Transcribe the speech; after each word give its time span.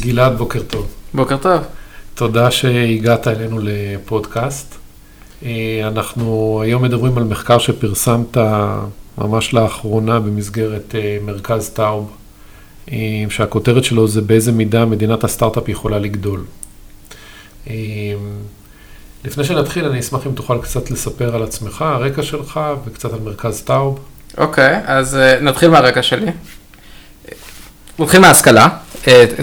גלעד, 0.00 0.38
בוקר 0.38 0.62
טוב. 0.62 0.86
בוקר 1.14 1.36
טוב. 1.36 1.60
תודה 2.14 2.50
שהגעת 2.50 3.28
אלינו 3.28 3.58
לפודקאסט. 3.62 4.74
אה, 5.44 5.80
אנחנו 5.88 6.60
היום 6.64 6.82
מדברים 6.82 7.18
על 7.18 7.24
מחקר 7.24 7.58
שפרסמת 7.58 8.36
ממש 9.18 9.54
לאחרונה 9.54 10.20
במסגרת 10.20 10.94
אה, 10.94 11.18
מרכז 11.24 11.70
טאוב, 11.70 12.10
אה, 12.92 12.96
שהכותרת 13.28 13.84
שלו 13.84 14.08
זה 14.08 14.20
באיזה 14.20 14.52
מידה 14.52 14.84
מדינת 14.84 15.24
הסטארט-אפ 15.24 15.68
יכולה 15.68 15.98
לגדול. 15.98 16.44
לפני 19.24 19.44
שנתחיל, 19.44 19.84
אני 19.84 20.00
אשמח 20.00 20.26
אם 20.26 20.32
תוכל 20.32 20.58
קצת 20.62 20.90
לספר 20.90 21.34
על 21.34 21.42
עצמך, 21.42 21.82
הרקע 21.82 22.22
שלך 22.22 22.60
וקצת 22.84 23.12
על 23.12 23.18
מרכז 23.20 23.62
טאוב. 23.62 23.98
אוקיי, 24.38 24.76
okay, 24.76 24.90
אז 24.90 25.18
נתחיל 25.40 25.70
מהרקע 25.70 26.02
שלי. 26.02 26.30
נתחיל 28.00 28.20
מההשכלה, 28.20 28.68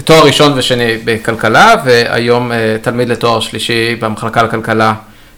תואר 0.04 0.24
ראשון 0.24 0.52
ושני 0.56 0.98
בכלכלה, 1.04 1.74
והיום 1.84 2.50
תלמיד 2.82 3.08
לתואר 3.08 3.40
שלישי 3.40 3.94
במחלקה 4.00 4.42
לכלכלה 4.42 4.94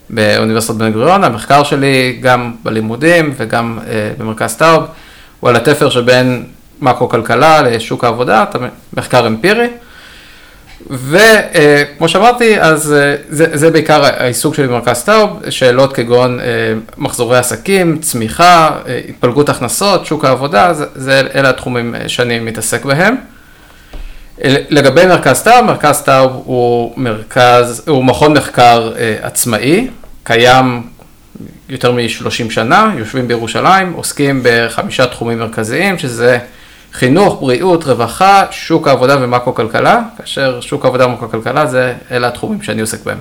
באוניברסיטת 0.09 0.75
בן 0.75 0.91
גוריון, 0.91 1.23
המחקר 1.23 1.63
שלי 1.63 2.17
גם 2.21 2.53
בלימודים 2.63 3.33
וגם 3.37 3.79
uh, 3.79 4.21
במרכז 4.21 4.55
טאוב, 4.55 4.83
הוא 5.39 5.49
על 5.49 5.55
התפר 5.55 5.89
שבין 5.89 6.45
מקרו-כלכלה 6.81 7.61
לשוק 7.61 8.03
העבודה, 8.03 8.45
מחקר 8.93 9.27
אמפירי. 9.27 9.67
וכמו 10.89 12.05
uh, 12.05 12.09
שאמרתי, 12.09 12.61
אז 12.61 12.93
uh, 12.93 13.21
זה, 13.29 13.45
זה 13.53 13.71
בעיקר 13.71 14.05
העיסוק 14.05 14.55
שלי 14.55 14.67
במרכז 14.67 15.03
טאוב, 15.03 15.49
שאלות 15.49 15.93
כגון 15.93 16.39
uh, 16.39 16.43
מחזורי 16.97 17.37
עסקים, 17.37 17.97
צמיחה, 17.97 18.69
התפלגות 19.09 19.49
הכנסות, 19.49 20.05
שוק 20.05 20.25
העבודה, 20.25 20.73
זה, 20.73 20.85
זה, 20.95 21.21
אלה 21.35 21.49
התחומים 21.49 21.95
שאני 22.07 22.39
מתעסק 22.39 22.85
בהם. 22.85 23.15
לגבי 24.69 25.05
מרכז 25.05 25.41
טאוב, 25.43 25.65
מרכז 25.65 26.01
טאוב 26.01 26.41
הוא 26.45 26.93
מרכז, 26.97 27.83
הוא 27.87 28.05
מכון 28.05 28.37
מחקר 28.37 28.91
עצמאי, 29.21 29.87
קיים 30.23 30.83
יותר 31.69 31.91
מ-30 31.91 32.51
שנה, 32.51 32.93
יושבים 32.97 33.27
בירושלים, 33.27 33.93
עוסקים 33.93 34.41
בחמישה 34.43 35.05
תחומים 35.05 35.39
מרכזיים, 35.39 35.97
שזה 35.97 36.37
חינוך, 36.93 37.41
בריאות, 37.41 37.83
רווחה, 37.83 38.45
שוק 38.51 38.87
העבודה 38.87 39.23
ומקרו-כלכלה, 39.23 40.01
כאשר 40.17 40.61
שוק 40.61 40.85
העבודה 40.85 41.07
ומקרו-כלכלה 41.07 41.67
זה, 41.67 41.95
אלה 42.11 42.27
התחומים 42.27 42.61
שאני 42.61 42.81
עוסק 42.81 42.99
בהם. 43.03 43.19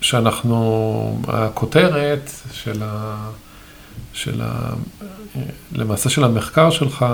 שאנחנו, 0.00 1.20
הכותרת 1.28 2.30
של 2.52 2.82
ה... 2.84 3.16
של 4.12 4.40
ה... 4.44 4.70
למעשה 5.72 6.10
של 6.10 6.24
המחקר 6.24 6.70
שלך, 6.70 7.06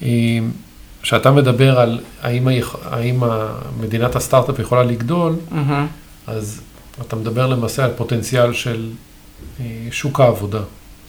היא 0.00 0.42
כשאתה 1.02 1.30
מדבר 1.30 1.80
על 1.80 2.00
האם, 2.22 2.48
האם 2.84 3.22
מדינת 3.80 4.16
הסטארט-אפ 4.16 4.58
יכולה 4.58 4.82
לגדול, 4.82 5.36
mm-hmm. 5.52 5.72
אז 6.26 6.60
אתה 7.00 7.16
מדבר 7.16 7.46
למעשה 7.46 7.84
על 7.84 7.90
פוטנציאל 7.96 8.52
של 8.52 8.90
אה, 9.60 9.64
שוק 9.90 10.20
העבודה. 10.20 10.60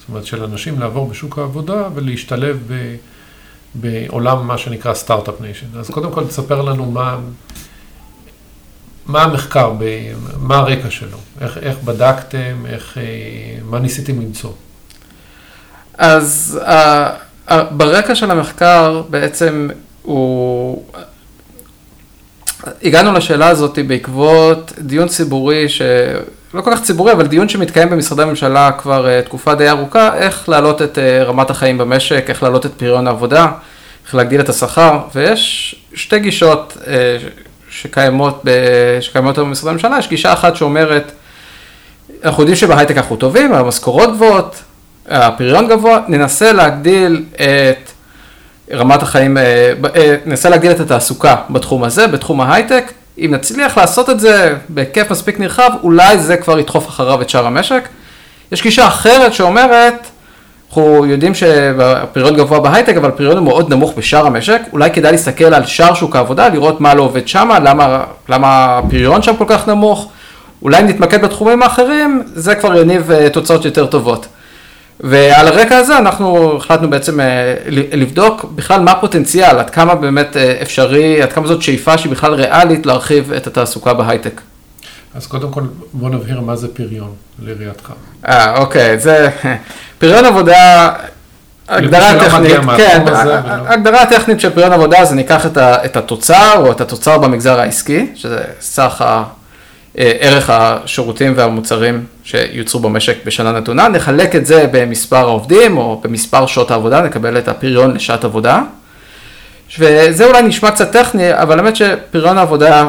זאת 0.02 0.08
אומרת, 0.08 0.26
של 0.26 0.44
אנשים 0.44 0.80
לעבור 0.80 1.08
בשוק 1.08 1.38
העבודה 1.38 1.88
ולהשתלב 1.94 2.58
ב, 2.66 2.96
בעולם 3.74 4.46
מה 4.46 4.58
שנקרא 4.58 4.94
Start-Up 4.94 5.40
Nation. 5.40 5.66
אז 5.78 5.90
קודם 5.90 6.12
כל 6.12 6.26
תספר 6.26 6.62
לנו 6.62 6.90
מה, 6.90 7.18
מה 9.06 9.22
המחקר, 9.22 9.72
מה 10.36 10.56
הרקע 10.56 10.90
שלו, 10.90 11.18
איך, 11.40 11.58
איך 11.58 11.78
בדקתם, 11.84 12.66
איך, 12.66 12.98
אה, 12.98 13.02
מה 13.64 13.78
ניסיתם 13.78 14.20
למצוא. 14.20 14.52
אז... 15.98 16.60
Uh... 16.64 17.32
ברקע 17.70 18.14
של 18.14 18.30
המחקר 18.30 19.02
בעצם 19.10 19.68
הוא... 20.02 20.84
הגענו 22.82 23.12
לשאלה 23.12 23.48
הזאת 23.48 23.78
בעקבות 23.86 24.72
דיון 24.78 25.08
ציבורי, 25.08 25.68
שלא 26.52 26.60
כל 26.60 26.70
כך 26.76 26.82
ציבורי, 26.82 27.12
אבל 27.12 27.26
דיון 27.26 27.48
שמתקיים 27.48 27.90
במשרדי 27.90 28.22
הממשלה 28.22 28.70
כבר 28.72 29.06
uh, 29.06 29.26
תקופה 29.26 29.54
די 29.54 29.68
ארוכה, 29.68 30.16
איך 30.16 30.48
להעלות 30.48 30.82
את 30.82 30.98
uh, 30.98 31.24
רמת 31.24 31.50
החיים 31.50 31.78
במשק, 31.78 32.24
איך 32.28 32.42
להעלות 32.42 32.66
את 32.66 32.72
פריון 32.76 33.06
העבודה, 33.06 33.46
איך 34.06 34.14
להגדיל 34.14 34.40
את 34.40 34.48
השכר, 34.48 34.98
ויש 35.14 35.74
שתי 35.94 36.18
גישות 36.18 36.76
uh, 36.80 36.86
שקיימות, 37.70 38.40
ב... 38.44 38.50
שקיימות 39.00 39.38
במשרדי 39.38 39.70
הממשלה, 39.70 39.98
יש 39.98 40.08
גישה 40.08 40.32
אחת 40.32 40.56
שאומרת, 40.56 41.12
אנחנו 42.24 42.42
יודעים 42.42 42.56
שבהייטק 42.56 42.96
אנחנו 42.96 43.16
טובים, 43.16 43.54
המשכורות 43.54 44.12
גבוהות, 44.12 44.62
הפריון 45.08 45.68
גבוה, 45.68 45.98
ננסה 46.08 46.52
להגדיל 46.52 47.24
את 47.34 47.90
רמת 48.72 49.02
החיים, 49.02 49.36
ננסה 50.26 50.48
להגדיל 50.48 50.70
את 50.70 50.80
התעסוקה 50.80 51.36
בתחום 51.50 51.84
הזה, 51.84 52.06
בתחום 52.06 52.40
ההייטק. 52.40 52.92
אם 53.18 53.30
נצליח 53.30 53.78
לעשות 53.78 54.10
את 54.10 54.20
זה 54.20 54.54
בהיקף 54.68 55.10
מספיק 55.10 55.40
נרחב, 55.40 55.70
אולי 55.82 56.18
זה 56.18 56.36
כבר 56.36 56.58
ידחוף 56.58 56.88
אחריו 56.88 57.22
את 57.22 57.28
שאר 57.28 57.46
המשק. 57.46 57.88
יש 58.52 58.62
גישה 58.62 58.86
אחרת 58.86 59.34
שאומרת, 59.34 60.06
אנחנו 60.68 61.06
יודעים 61.06 61.34
שהפריון 61.34 62.36
גבוה 62.36 62.60
בהייטק, 62.60 62.96
אבל 62.96 63.08
הפריון 63.08 63.36
הוא 63.36 63.44
מאוד 63.44 63.70
נמוך 63.70 63.92
בשאר 63.96 64.26
המשק. 64.26 64.60
אולי 64.72 64.90
כדאי 64.90 65.12
להסתכל 65.12 65.54
על 65.54 65.66
שאר 65.66 65.94
שוק 65.94 66.16
העבודה, 66.16 66.48
לראות 66.48 66.80
מה 66.80 66.94
לא 66.94 67.02
עובד 67.02 67.28
שם, 67.28 67.50
למה, 67.64 68.04
למה 68.28 68.78
הפריון 68.78 69.22
שם 69.22 69.36
כל 69.36 69.44
כך 69.48 69.68
נמוך. 69.68 70.10
אולי 70.62 70.80
אם 70.80 70.86
נתמקד 70.86 71.22
בתחומים 71.22 71.62
האחרים, 71.62 72.22
זה 72.34 72.54
כבר 72.54 72.76
יניב 72.76 73.10
אה, 73.10 73.30
תוצאות 73.30 73.64
יותר 73.64 73.86
טובות. 73.86 74.26
ועל 75.02 75.48
הרקע 75.48 75.76
הזה 75.76 75.98
אנחנו 75.98 76.56
החלטנו 76.56 76.90
בעצם 76.90 77.20
אה, 77.20 77.54
לבדוק 77.68 78.44
בכלל 78.54 78.80
מה 78.80 78.90
הפוטנציאל, 78.90 79.58
עד 79.58 79.70
כמה 79.70 79.94
באמת 79.94 80.36
אה, 80.36 80.58
אפשרי, 80.62 81.22
עד 81.22 81.32
כמה 81.32 81.46
זאת 81.46 81.62
שאיפה 81.62 81.98
שהיא 81.98 82.12
בכלל 82.12 82.34
ריאלית 82.34 82.86
להרחיב 82.86 83.32
את 83.32 83.46
התעסוקה 83.46 83.94
בהייטק. 83.94 84.40
אז 85.14 85.26
קודם 85.26 85.50
כל 85.50 85.62
בוא 85.92 86.10
נבהיר 86.10 86.40
מה 86.40 86.56
זה 86.56 86.68
פריון 86.74 87.14
לראייתך. 87.42 87.92
אה, 88.28 88.58
אוקיי, 88.58 88.98
זה 88.98 89.28
פריון 89.98 90.24
עבודה, 90.24 90.92
הגדרה 91.68 92.20
טכנית, 92.20 92.52
כן, 92.76 93.04
הגדרה 93.46 94.06
טכנית 94.06 94.40
של 94.40 94.50
פריון 94.50 94.72
עבודה 94.72 95.04
זה 95.04 95.14
ניקח 95.14 95.46
את 95.56 95.96
התוצר 95.96 96.52
או 96.56 96.70
את 96.70 96.80
התוצר 96.80 97.18
במגזר 97.18 97.60
העסקי, 97.60 98.06
שזה 98.14 98.40
סך 98.60 99.02
אה, 99.06 99.22
ערך 99.96 100.50
השירותים 100.50 101.32
והמוצרים 101.36 102.04
שיוצרו 102.24 102.80
במשק 102.80 103.16
בשנה 103.24 103.52
נתונה, 103.52 103.88
נחלק 103.88 104.36
את 104.36 104.46
זה 104.46 104.66
במספר 104.72 105.16
העובדים 105.16 105.76
או 105.76 106.00
במספר 106.04 106.46
שעות 106.46 106.70
העבודה, 106.70 107.02
נקבל 107.02 107.38
את 107.38 107.48
הפריון 107.48 107.94
לשעת 107.94 108.24
עבודה. 108.24 108.62
וזה 109.78 110.24
אולי 110.24 110.42
נשמע 110.42 110.70
קצת 110.70 110.92
טכני, 110.92 111.34
אבל 111.34 111.58
האמת 111.58 111.76
שפריון 111.76 112.38
העבודה 112.38 112.88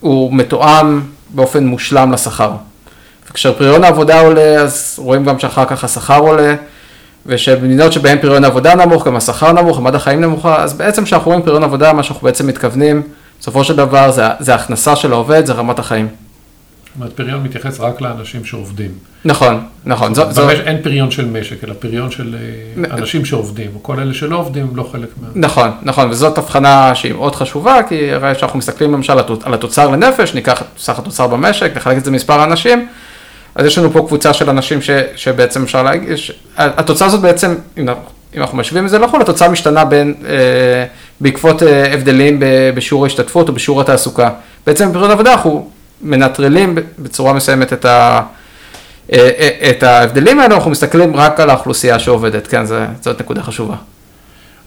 הוא 0.00 0.32
מתואם 0.32 1.00
באופן 1.30 1.66
מושלם 1.66 2.12
לשכר. 2.12 2.50
וכשפריון 3.30 3.84
העבודה 3.84 4.20
עולה, 4.20 4.54
אז 4.60 4.94
רואים 5.02 5.24
גם 5.24 5.38
שאחר 5.38 5.64
כך 5.64 5.84
השכר 5.84 6.18
עולה, 6.18 6.54
ושבמדינות 7.26 7.92
שבהן 7.92 8.18
פריון 8.18 8.44
העבודה 8.44 8.74
נמוך, 8.74 9.06
גם 9.06 9.16
השכר 9.16 9.52
נמוך, 9.52 9.78
רמת 9.78 9.94
החיים 9.94 10.20
נמוכה, 10.20 10.62
אז 10.62 10.72
בעצם 10.72 11.04
כשאנחנו 11.04 11.30
רואים 11.30 11.44
פריון 11.44 11.64
עבודה, 11.64 11.92
מה 11.92 12.02
שאנחנו 12.02 12.24
בעצם 12.24 12.46
מתכוונים, 12.46 13.02
בסופו 13.40 13.64
של 13.64 13.76
דבר 13.76 14.10
זה, 14.10 14.22
זה 14.40 14.54
הכנסה 14.54 14.96
של 14.96 15.12
העובד, 15.12 15.46
זה 15.46 15.52
רמת 15.52 15.78
החיים. 15.78 16.08
זאת 16.08 16.96
אומרת, 16.96 17.12
פריון 17.12 17.42
מתייחס 17.42 17.80
רק 17.80 18.00
לאנשים 18.00 18.44
שעובדים. 18.44 18.90
נכון, 19.24 19.60
נכון. 19.84 20.14
זו, 20.14 20.32
זו... 20.32 20.50
אין 20.50 20.82
פריון 20.82 21.10
של 21.10 21.24
משק, 21.24 21.64
אלא 21.64 21.74
פריון 21.78 22.10
של. 22.10 22.36
אה, 22.84 22.96
אנשים 22.96 23.24
שעובדים, 23.24 23.70
או 23.74 23.82
כל 23.82 24.00
אלה 24.00 24.14
שלא 24.14 24.36
עובדים 24.36 24.66
הם 24.70 24.76
לא 24.76 24.88
חלק 24.92 25.08
מה... 25.22 25.28
נכון, 25.34 25.70
נכון, 25.82 26.10
וזאת 26.10 26.38
הבחנה 26.38 26.94
שהיא 26.94 27.12
מאוד 27.12 27.34
חשובה, 27.34 27.80
כי 27.88 28.12
הרי 28.12 28.34
כשאנחנו 28.34 28.58
מסתכלים 28.58 28.92
למשל 28.92 29.12
על 29.42 29.54
התוצר 29.54 29.88
לנפש, 29.88 30.34
ניקח 30.34 30.62
את 30.62 30.66
סך 30.78 30.98
התוצר 30.98 31.26
במשק, 31.26 31.76
נחלק 31.76 31.96
את 31.96 32.04
זה 32.04 32.10
במספר 32.10 32.40
האנשים, 32.40 32.86
אז 33.54 33.66
יש 33.66 33.78
לנו 33.78 33.92
פה 33.92 34.04
קבוצה 34.06 34.32
של 34.32 34.50
אנשים 34.50 34.82
ש, 34.82 34.90
שבעצם 35.16 35.62
אפשר 35.62 35.82
להגיד, 35.82 36.08
התוצאה 36.56 37.08
הזאת 37.08 37.20
בעצם, 37.20 37.54
אם 37.78 37.88
אנחנו 38.34 38.58
משווים 38.58 38.84
את 38.84 38.90
זה 38.90 38.98
לחו"ל, 38.98 39.20
התוצאה 39.20 39.48
משתנה 39.48 39.84
בין, 39.84 40.14
אה, 40.28 40.84
בעקבות 41.20 41.62
אה, 41.62 41.94
הבדלים 41.94 42.42
בשיעור 42.74 43.04
ההשתתפות 43.04 43.48
או 43.48 43.54
בשיעור 43.54 43.80
התעסוקה. 43.80 44.30
בעצם 44.66 44.90
בפריון 44.90 45.10
עבודה 45.10 45.32
אנחנו 45.32 45.70
מנטרלים 46.02 46.78
בצורה 46.98 47.32
מסוימת 47.32 47.72
את, 47.72 47.84
ה, 47.84 48.22
אה, 49.12 49.30
אה, 49.38 49.70
את 49.70 49.82
ההבדלים 49.82 50.40
האלה, 50.40 50.54
אנחנו 50.54 50.70
מסתכלים 50.70 51.16
רק 51.16 51.40
על 51.40 51.50
האוכלוסייה 51.50 51.98
שעובדת, 51.98 52.46
כן, 52.46 52.64
זה, 52.64 52.86
זאת 53.00 53.20
נקודה 53.20 53.42
חשובה. 53.42 53.76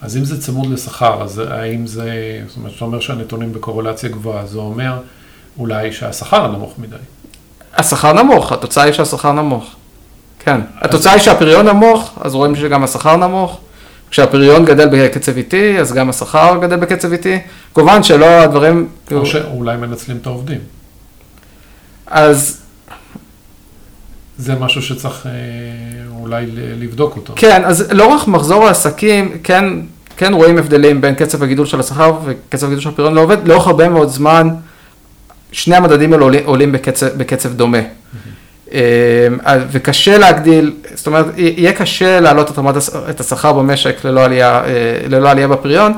אז 0.02 0.18
אם 0.18 0.26
זה 0.26 0.42
צמוד 0.42 0.72
לשכר, 0.72 1.24
אז 1.24 1.42
האם 1.50 1.88
זה, 1.88 2.12
זאת 2.48 2.58
אומרת, 2.58 2.74
אתה 2.76 2.86
אומר 2.86 3.00
שהנתונים 3.00 3.54
בקורולציה 3.54 4.10
גבוהה, 4.10 4.46
זה 4.46 4.58
אומר 4.58 4.94
אולי 5.58 5.92
שהשכר 5.92 6.48
נמוך 6.48 6.74
מדי. 6.78 6.96
השכר 7.76 8.14
נמוך, 8.14 8.52
התוצאה 8.52 8.84
היא 8.84 8.94
שהשכר 8.94 9.32
נמוך. 9.32 9.76
כן, 10.40 10.62
התוצאה 10.76 11.14
היא 11.14 11.22
שהפריון 11.22 11.68
נמוך, 11.68 12.20
אז 12.22 12.36
רואים 12.36 12.56
שגם 12.56 12.84
השכר 12.84 13.16
נמוך. 13.16 13.60
כשהפריון 14.12 14.66
גדל 14.66 14.88
בקצב 14.92 15.38
איטי, 15.38 15.80
אז 15.80 15.94
גם 15.94 16.10
השכר 16.10 16.58
גדל 16.62 16.76
בקצב 16.76 17.12
איטי. 17.12 17.40
כמובן 17.74 18.04
שלא 18.04 18.26
הדברים... 18.26 18.88
או 19.12 19.26
שאולי 19.26 19.78
מנצלים 19.78 20.18
את 20.18 20.26
העובדים. 20.26 20.60
אז... 22.08 22.62
זה 24.38 24.56
משהו 24.56 24.82
שצריך 24.82 25.26
אה, 25.26 25.32
אולי 26.20 26.46
לבדוק 26.54 27.16
אותו. 27.16 27.34
כן, 27.36 27.62
אז 27.66 27.92
לאורך 27.92 28.28
מחזור 28.28 28.68
העסקים, 28.68 29.38
כן, 29.44 29.66
כן 30.18 30.34
רואים 30.34 30.58
הבדלים 30.58 31.02
בין 31.02 31.16
קצב 31.16 31.44
הגידול 31.44 31.66
של 31.66 31.80
השכר 31.80 32.20
וקצב 32.26 32.66
הגידול 32.66 32.84
של 32.84 32.90
הפריון 32.90 33.14
לעובד, 33.14 33.48
לאורך 33.48 33.68
הרבה 33.68 33.90
מאוד 33.90 34.10
זמן, 34.10 34.50
שני 35.52 35.76
המדדים 35.76 36.14
האלה 36.14 36.24
עולים, 36.24 36.44
עולים 36.46 36.72
בקצב, 36.72 37.08
בקצב 37.08 37.54
דומה. 37.54 37.80
Mm-hmm. 37.80 38.42
וקשה 39.72 40.18
להגדיל, 40.18 40.74
זאת 40.94 41.08
אומרת, 41.08 41.26
יהיה 41.38 41.74
קשה 41.74 42.20
להעלות 42.20 42.52
את 42.52 42.58
רמת 42.58 42.76
את 43.10 43.20
השכר 43.20 43.54
במשק 43.54 44.06
ללא 44.06 44.24
עלייה, 44.24 44.62
ללא 45.10 45.30
עלייה 45.30 45.48
בפריון. 45.48 45.94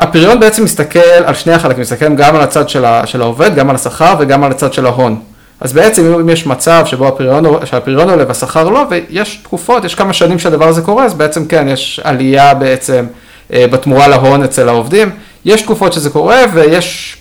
הפריון 0.00 0.40
בעצם 0.40 0.64
מסתכל 0.64 0.98
על 0.98 1.34
שני 1.34 1.52
החלקים, 1.52 1.80
מסתכל 1.80 2.14
גם 2.14 2.36
על 2.36 2.42
הצד 2.42 2.68
של, 2.68 2.84
ה, 2.84 3.06
של 3.06 3.22
העובד, 3.22 3.54
גם 3.54 3.70
על 3.70 3.76
השכר 3.76 4.14
וגם 4.18 4.44
על 4.44 4.50
הצד 4.50 4.72
של 4.72 4.86
ההון. 4.86 5.20
אז 5.60 5.72
בעצם 5.72 6.14
אם 6.20 6.28
יש 6.28 6.46
מצב 6.46 6.82
שבו 6.86 7.08
הפריון, 7.08 7.44
שהפריון 7.64 8.10
עולה 8.10 8.24
והשכר 8.28 8.68
לא, 8.68 8.84
ויש 8.90 9.36
תקופות, 9.36 9.84
יש 9.84 9.94
כמה 9.94 10.12
שנים 10.12 10.38
שהדבר 10.38 10.68
הזה 10.68 10.82
קורה, 10.82 11.04
אז 11.04 11.14
בעצם 11.14 11.46
כן, 11.46 11.68
יש 11.68 12.00
עלייה 12.04 12.54
בעצם 12.54 13.06
אה, 13.52 13.66
בתמורה 13.70 14.08
להון 14.08 14.42
אצל 14.42 14.68
העובדים. 14.68 15.10
יש 15.44 15.62
תקופות 15.62 15.92
שזה 15.92 16.10
קורה 16.10 16.44
ויש 16.52 17.16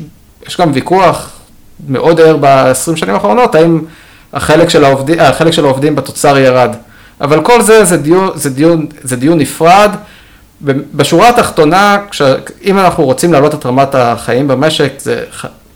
גם 0.60 0.72
ויכוח 0.74 1.32
מאוד 1.88 2.20
ער 2.20 2.38
ב-20 2.40 2.96
שנים 2.96 3.14
האחרונות, 3.14 3.56
האם 3.56 3.80
החלק 4.34 4.70
של, 4.70 4.84
העובדים, 4.84 5.20
החלק 5.20 5.52
של 5.52 5.66
העובדים 5.66 5.96
בתוצר 5.96 6.38
ירד. 6.38 6.76
אבל 7.22 7.42
כל 7.44 7.62
זה, 7.62 7.86
זה 7.86 7.98
דיון, 7.98 8.30
זה 8.36 8.50
דיון, 8.50 8.88
זה 9.02 9.16
דיון 9.16 9.38
נפרד. 9.38 9.92
בשורה 10.96 11.30
התחתונה, 11.30 11.98
כש, 12.12 12.22
אם 12.64 12.80
אנחנו 12.80 13.06
רוצים 13.06 13.34
להעלות 13.34 13.54
את 13.54 13.66
רמת 13.66 13.96
החיים 13.96 14.48
במשק, 14.48 14.92
זה 15.00 15.26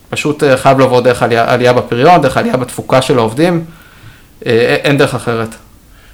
פשוט 0.09 0.43
אה, 0.43 0.57
חייב 0.57 0.79
לבוא 0.79 1.01
דרך 1.01 1.23
עלייה, 1.23 1.53
עלייה 1.53 1.73
בפריון, 1.73 2.21
דרך 2.21 2.37
עלייה 2.37 2.57
בתפוקה 2.57 3.01
של 3.01 3.17
העובדים, 3.17 3.65
אה, 4.45 4.51
אין 4.83 4.97
דרך 4.97 5.15
אחרת. 5.15 5.55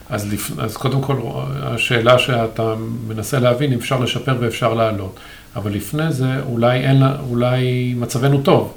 אז, 0.10 0.34
לפ... 0.34 0.52
אז 0.60 0.78
קודם 0.78 1.02
כל, 1.02 1.16
השאלה 1.62 2.20
שאתה 2.20 2.74
מנסה 3.08 3.40
להבין, 3.40 3.74
אם 3.74 3.80
אפשר 3.80 4.00
לשפר 4.00 4.36
ואפשר 4.40 4.74
להעלות. 4.74 5.20
אבל 5.56 5.72
לפני 5.72 6.12
זה, 6.12 6.26
אולי, 6.50 6.80
אין, 6.80 7.04
אולי 7.30 7.94
מצבנו 7.98 8.42
טוב. 8.42 8.74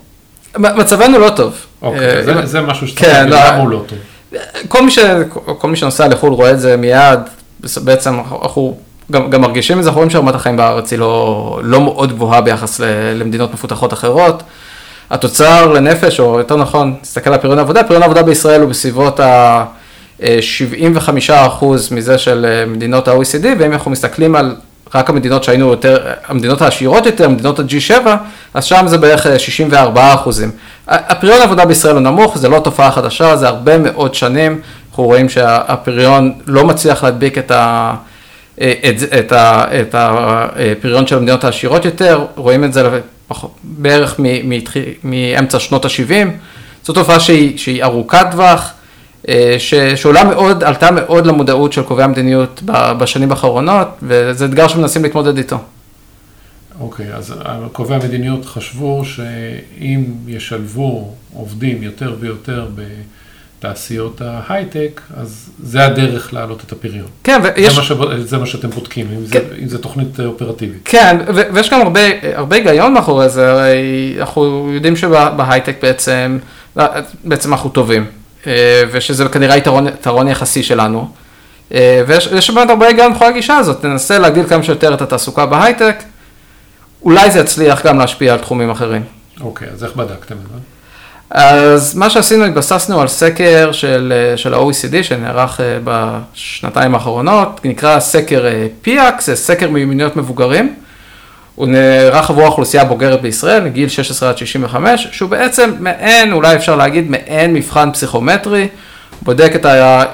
מצבנו 0.58 1.18
לא 1.18 1.30
טוב. 1.36 1.54
אוקיי, 1.82 2.16
אה, 2.16 2.22
זה, 2.22 2.46
זה 2.46 2.60
משהו 2.60 2.88
שצריך 2.88 3.12
כן, 3.12 3.28
לא, 3.28 3.36
למה 3.36 3.56
הוא 3.56 3.68
לא 3.68 3.82
טוב? 3.86 3.98
כל 4.68 4.82
מי, 4.82 4.90
ש, 4.90 4.98
כל 5.58 5.70
מי 5.70 5.76
שנוסע 5.76 6.08
לחו"ל 6.08 6.32
רואה 6.32 6.50
את 6.50 6.60
זה 6.60 6.76
מיד, 6.76 7.20
בעצם 7.76 8.20
אנחנו 8.42 8.76
גם, 9.12 9.30
גם 9.30 9.40
מרגישים 9.40 9.78
את 9.78 9.84
זה, 9.84 9.88
אנחנו 9.88 9.98
רואים 9.98 10.10
שרמת 10.10 10.34
החיים 10.34 10.56
בארץ 10.56 10.90
היא 10.90 10.98
לא, 10.98 11.60
לא 11.62 11.80
מאוד 11.80 12.12
גבוהה 12.12 12.40
ביחס 12.40 12.80
למדינות 13.14 13.54
מפותחות 13.54 13.92
אחרות. 13.92 14.42
התוצר 15.10 15.72
לנפש, 15.72 16.20
או 16.20 16.38
יותר 16.38 16.56
נכון, 16.56 16.94
תסתכל 17.02 17.32
על 17.32 17.38
פריון 17.38 17.58
העבודה, 17.58 17.84
פריון 17.84 18.02
העבודה 18.02 18.22
בישראל 18.22 18.60
הוא 18.60 18.70
בסביבות 18.70 19.20
ה-75% 19.20 21.64
מזה 21.90 22.18
של 22.18 22.46
אה, 22.48 22.66
מדינות 22.66 23.08
ה-OECD, 23.08 23.46
ואם 23.58 23.72
אנחנו 23.72 23.90
מסתכלים 23.90 24.36
על 24.36 24.56
רק 24.94 25.10
המדינות 25.10 25.44
שהיינו 25.44 25.68
יותר, 25.68 26.12
המדינות 26.26 26.62
העשירות 26.62 27.06
יותר, 27.06 27.28
מדינות 27.28 27.58
ה-G7, 27.58 28.06
אז 28.54 28.64
שם 28.64 28.84
זה 28.86 28.98
בערך 28.98 29.26
64 29.38 30.00
אה, 30.00 30.14
אחוזים. 30.14 30.50
הפריון 30.88 31.40
העבודה 31.40 31.64
בישראל 31.64 31.94
הוא 31.94 32.00
נמוך, 32.02 32.38
זה 32.38 32.48
לא 32.48 32.60
תופעה 32.64 32.92
חדשה, 32.92 33.36
זה 33.36 33.48
הרבה 33.48 33.78
מאוד 33.78 34.14
שנים, 34.14 34.60
אנחנו 34.90 35.04
רואים 35.04 35.28
שהפריון 35.28 36.32
לא 36.46 36.64
מצליח 36.64 37.04
להדביק 37.04 37.38
את 37.38 37.50
ה... 37.50 37.94
אה, 38.60 38.72
את, 38.88 39.02
את, 39.18 39.32
את 39.80 39.94
הפריון 39.98 41.06
של 41.06 41.16
המדינות 41.16 41.44
העשירות 41.44 41.84
יותר, 41.84 42.26
רואים 42.36 42.64
את 42.64 42.72
זה 42.72 43.00
בערך 43.62 44.20
מאמצע 45.04 45.58
שנות 45.58 45.84
ה-70, 45.84 46.28
זו 46.84 46.92
תופעה 46.92 47.20
שהיא, 47.20 47.58
שהיא 47.58 47.84
ארוכת 47.84 48.26
טווח, 48.30 48.72
אה, 49.28 49.56
שעולה 49.96 50.24
מאוד, 50.24 50.64
עלתה 50.64 50.90
מאוד 50.90 51.26
למודעות 51.26 51.72
של 51.72 51.82
קובעי 51.82 52.04
המדיניות 52.04 52.62
בשנים 52.98 53.30
האחרונות, 53.30 53.88
וזה 54.02 54.44
אתגר 54.44 54.68
שמנסים 54.68 55.02
להתמודד 55.02 55.36
איתו. 55.36 55.58
אוקיי, 56.80 57.12
okay, 57.12 57.16
אז 57.16 57.34
קובעי 57.72 57.96
המדיניות 57.96 58.44
חשבו 58.44 59.04
שאם 59.04 60.04
ישלבו 60.26 61.14
עובדים 61.34 61.82
יותר 61.82 62.16
ויותר 62.20 62.66
ב... 62.74 62.82
תעשיות 63.60 64.20
ההייטק, 64.24 65.00
אז 65.16 65.50
זה 65.62 65.86
הדרך 65.86 66.34
להעלות 66.34 66.64
את 66.66 66.72
הפריון. 66.72 67.06
כן, 67.24 67.40
ויש... 67.42 67.74
זה 67.74 67.80
מה, 67.80 67.86
ש... 67.86 67.92
זה 68.24 68.38
מה 68.38 68.46
שאתם 68.46 68.70
בודקים, 68.70 69.06
אם, 69.10 69.26
כן. 69.30 69.38
זה, 69.48 69.54
אם 69.62 69.68
זה 69.68 69.78
תוכנית 69.78 70.20
אופרטיבית. 70.20 70.80
כן, 70.84 71.16
ו... 71.34 71.40
ויש 71.54 71.70
גם 71.70 71.80
הרבה, 71.80 72.00
הרבה 72.34 72.56
היגיון 72.56 72.94
מאחורי 72.94 73.28
זה, 73.28 73.50
הרי 73.50 74.16
אנחנו 74.20 74.70
יודעים 74.72 74.96
שבהייטק 74.96 75.76
בעצם, 75.82 76.38
בעצם 77.24 77.52
אנחנו 77.52 77.70
טובים, 77.70 78.02
אה, 78.02 78.08
ושזה 78.90 79.28
כנראה 79.28 79.56
יתרון, 79.56 80.28
יחסי 80.28 80.62
שלנו. 80.62 81.08
אה, 81.74 82.02
ויש 82.06 82.50
באמת 82.50 82.70
הרבה 82.70 82.86
היגיון 82.86 83.12
מאחורי 83.12 83.30
הגישה 83.30 83.56
הזאת, 83.56 83.84
ננסה 83.84 84.18
להגדיל 84.18 84.48
כמה 84.48 84.62
שיותר 84.62 84.94
את 84.94 85.02
התעסוקה 85.02 85.46
בהייטק, 85.46 86.02
אולי 87.02 87.30
זה 87.30 87.40
יצליח 87.40 87.86
גם 87.86 87.98
להשפיע 87.98 88.32
על 88.32 88.38
תחומים 88.38 88.70
אחרים. 88.70 89.02
אוקיי, 89.40 89.68
אז 89.72 89.84
איך 89.84 89.96
בדקתם 89.96 90.34
את 90.34 90.48
זה? 90.52 90.58
אז 91.30 91.94
מה 91.94 92.10
שעשינו, 92.10 92.44
התבססנו 92.44 93.00
על 93.00 93.08
סקר 93.08 93.72
של, 93.72 94.12
אה, 94.16 94.36
של 94.36 94.54
ה-OECD 94.54 95.02
שנערך 95.02 95.60
אה, 95.60 95.78
בשנתיים 95.84 96.94
האחרונות, 96.94 97.60
נקרא 97.64 98.00
סקר 98.00 98.46
אה, 98.46 99.10
זה 99.20 99.36
סקר 99.36 99.70
מיומנויות 99.70 100.16
מבוגרים. 100.16 100.74
הוא 101.60 101.68
נערך 101.68 102.30
עבור 102.30 102.44
האוכלוסייה 102.44 102.82
הבוגרת 102.82 103.22
בישראל, 103.22 103.64
מגיל 103.64 103.88
16 103.88 104.28
עד 104.28 104.38
65, 104.38 105.08
שהוא 105.12 105.30
בעצם 105.30 105.72
מעין, 105.80 106.32
אולי 106.32 106.56
אפשר 106.56 106.76
להגיד, 106.76 107.10
מעין 107.10 107.52
מבחן 107.54 107.92
פסיכומטרי, 107.92 108.68
בודק 109.22 109.52
את 109.54 109.64
ה... 109.64 110.04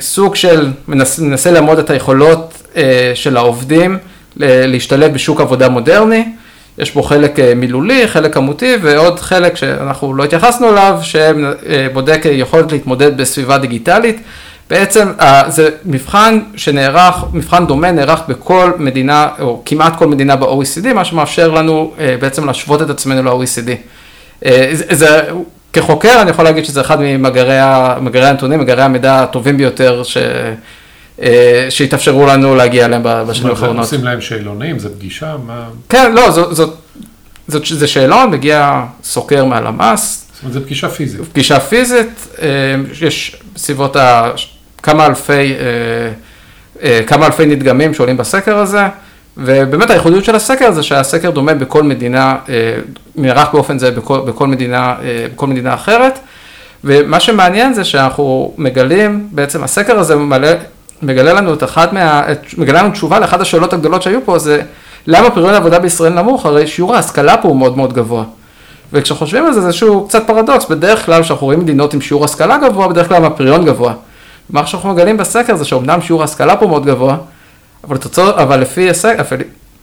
סוג 0.00 0.36
של, 0.36 0.70
מנסה, 0.88 1.22
מנסה 1.22 1.50
לעמוד 1.50 1.78
את 1.78 1.90
היכולות 1.90 2.62
של 3.14 3.36
העובדים 3.36 3.98
להשתלב 4.36 5.12
בשוק 5.12 5.40
עבודה 5.40 5.68
מודרני. 5.68 6.24
יש 6.78 6.94
בו 6.94 7.02
חלק 7.02 7.40
אה, 7.40 7.54
מילולי, 7.54 8.08
חלק 8.08 8.34
כמותי 8.34 8.76
ועוד 8.82 9.20
חלק 9.20 9.56
שאנחנו 9.56 10.14
לא 10.14 10.24
התייחסנו 10.24 10.70
אליו, 10.70 11.00
שבודק 11.02 12.20
יכולת 12.24 12.72
להתמודד 12.72 13.16
בסביבה 13.16 13.58
דיגיטלית. 13.58 14.20
בעצם 14.70 15.12
אה, 15.20 15.42
זה 15.48 15.70
מבחן 15.84 16.40
שנערך, 16.56 17.24
מבחן 17.32 17.66
דומה 17.66 17.90
נערך 17.90 18.20
בכל 18.28 18.72
מדינה, 18.78 19.28
או 19.40 19.62
כמעט 19.64 19.96
כל 19.98 20.06
מדינה 20.06 20.36
ב-OECD, 20.36 20.94
מה 20.94 21.04
שמאפשר 21.04 21.50
לנו 21.50 21.92
אה, 21.98 22.16
בעצם 22.20 22.46
להשוות 22.46 22.82
את 22.82 22.90
עצמנו 22.90 23.22
ל-OECD. 23.22 23.70
זה, 24.72 25.20
כחוקר 25.72 26.22
אני 26.22 26.30
יכול 26.30 26.44
להגיד 26.44 26.64
שזה 26.64 26.80
אחד 26.80 26.96
ממאגרי 27.00 28.26
הנתונים, 28.26 28.58
מאגרי 28.58 28.82
המידע 28.82 29.22
הטובים 29.22 29.56
ביותר 29.56 30.02
ש... 30.02 30.16
אה, 31.22 31.66
שהתאפשרו 31.70 32.26
לנו 32.26 32.54
להגיע 32.54 32.84
אליהם 32.84 33.02
בשנים 33.04 33.50
האחרונות. 33.50 33.84
עושים 33.84 34.04
להם 34.04 34.20
שאלונים, 34.20 34.78
זה 34.78 34.88
פגישה? 34.88 35.36
מה... 35.46 35.68
כן, 35.88 36.12
לא, 36.12 36.30
זאת, 36.30 36.56
זאת, 36.56 36.76
זאת, 37.48 37.66
זה 37.66 37.86
שאלון, 37.86 38.30
מגיע 38.30 38.84
סוקר 39.04 39.44
מהלמ"ס. 39.44 40.26
זאת 40.32 40.42
אומרת, 40.42 40.52
זה 40.52 40.60
פגישה 40.60 40.88
פיזית. 40.88 41.20
פגישה 41.32 41.60
פיזית, 41.60 42.26
אה, 42.42 42.48
יש 43.00 43.36
בסביבות 43.54 43.96
ה... 43.96 44.30
כמה 44.82 45.06
אלפי, 45.06 45.54
אה, 46.82 47.00
כמה 47.06 47.26
אלפי 47.26 47.46
נדגמים 47.46 47.94
שעולים 47.94 48.16
בסקר 48.16 48.58
הזה, 48.58 48.82
ובאמת 49.36 49.90
הייחודיות 49.90 50.24
של 50.24 50.34
הסקר 50.34 50.72
זה 50.72 50.82
שהסקר 50.82 51.30
דומה 51.30 51.54
בכל 51.54 51.82
מדינה, 51.82 52.36
נערך 53.16 53.48
באופן 53.52 53.78
זה 53.78 53.90
בכל, 53.90 54.20
בכל, 54.20 54.46
מדינה, 54.46 54.94
בכל 55.34 55.46
מדינה 55.46 55.74
אחרת. 55.74 56.18
ומה 56.84 57.20
שמעניין 57.20 57.74
זה 57.74 57.84
שאנחנו 57.84 58.52
מגלים, 58.58 59.28
בעצם 59.32 59.64
הסקר 59.64 59.98
הזה 59.98 60.16
מלא, 60.16 60.48
מגלה 61.02 61.32
לנו 61.32 61.54
את 61.54 61.64
אחת 61.64 61.92
מה... 61.92 62.22
מגלה 62.58 62.82
לנו 62.82 62.92
תשובה 62.92 63.18
לאחת 63.18 63.40
השאלות 63.40 63.72
הגדולות 63.72 64.02
שהיו 64.02 64.20
פה, 64.24 64.38
זה 64.38 64.62
למה 65.06 65.30
פריון 65.30 65.54
העבודה 65.54 65.78
בישראל 65.78 66.12
נמוך? 66.12 66.46
הרי 66.46 66.66
שיעור 66.66 66.94
ההשכלה 66.94 67.36
פה 67.36 67.48
הוא 67.48 67.56
מאוד 67.56 67.76
מאוד 67.76 67.92
גבוה. 67.92 68.24
וכשחושבים 68.92 69.46
על 69.46 69.52
זה, 69.52 69.60
זה 69.60 69.66
איזשהו 69.66 70.06
קצת 70.08 70.26
פרדוקס, 70.26 70.64
בדרך 70.64 71.06
כלל 71.06 71.22
כשאנחנו 71.22 71.46
רואים 71.46 71.60
מדינות 71.60 71.94
עם 71.94 72.00
שיעור 72.00 72.24
השכלה 72.24 72.58
גבוה, 72.58 72.88
בדרך 72.88 73.08
כלל 73.08 73.24
הפריון 73.24 73.64
גבוה. 73.64 73.92
מה 74.50 74.66
שאנחנו 74.66 74.92
מגלים 74.92 75.16
בסקר 75.16 75.56
זה 75.56 75.64
שאומנם 75.64 76.00
שיעור 76.00 76.22
ההשכלה 76.22 76.56
פה 76.56 76.66
מאוד 76.66 76.86
גבוה, 76.86 77.16
אבל, 77.84 77.96
תוצא, 77.96 78.30
אבל 78.30 78.60
לפי, 78.60 78.90
הסק, 78.90 79.16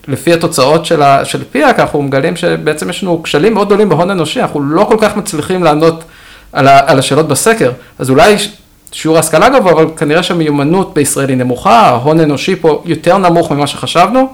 לפי 0.08 0.34
התוצאות 0.34 0.86
של, 0.86 1.02
ה, 1.02 1.26
של 1.26 1.44
פיאק, 1.52 1.80
אנחנו 1.80 2.02
מגלים 2.02 2.36
שבעצם 2.36 2.90
יש 2.90 3.04
לנו 3.04 3.24
כשלים 3.24 3.54
מאוד 3.54 3.68
גדולים 3.68 3.90
בהון 3.90 4.12
אנושי, 4.12 4.42
אנחנו 4.42 4.62
לא 4.62 4.84
כל 4.84 4.98
כך 5.00 5.18
מצליחים 5.18 5.64
לענות 5.64 6.04
על, 6.54 6.68
ה, 6.68 6.92
על 6.92 7.00
השאלות 7.00 7.28
בסקר. 7.28 7.72
אז 8.00 8.10
אולי 8.10 8.36
שיעור 8.92 9.18
ההשכלה 9.18 9.50
גבוה, 9.50 9.72
אבל 9.72 9.86
כנראה 9.98 10.24
שהמיומנות 10.24 10.94
בישראל 10.94 11.30
היא 11.30 11.38
נמוכה, 11.38 11.80
ההון 11.80 12.20
האנושי 12.20 12.56
פה 12.56 12.84
יותר 12.86 13.18
נמוך 13.18 13.52
ממה 13.52 13.68
שחשבנו, 13.68 14.34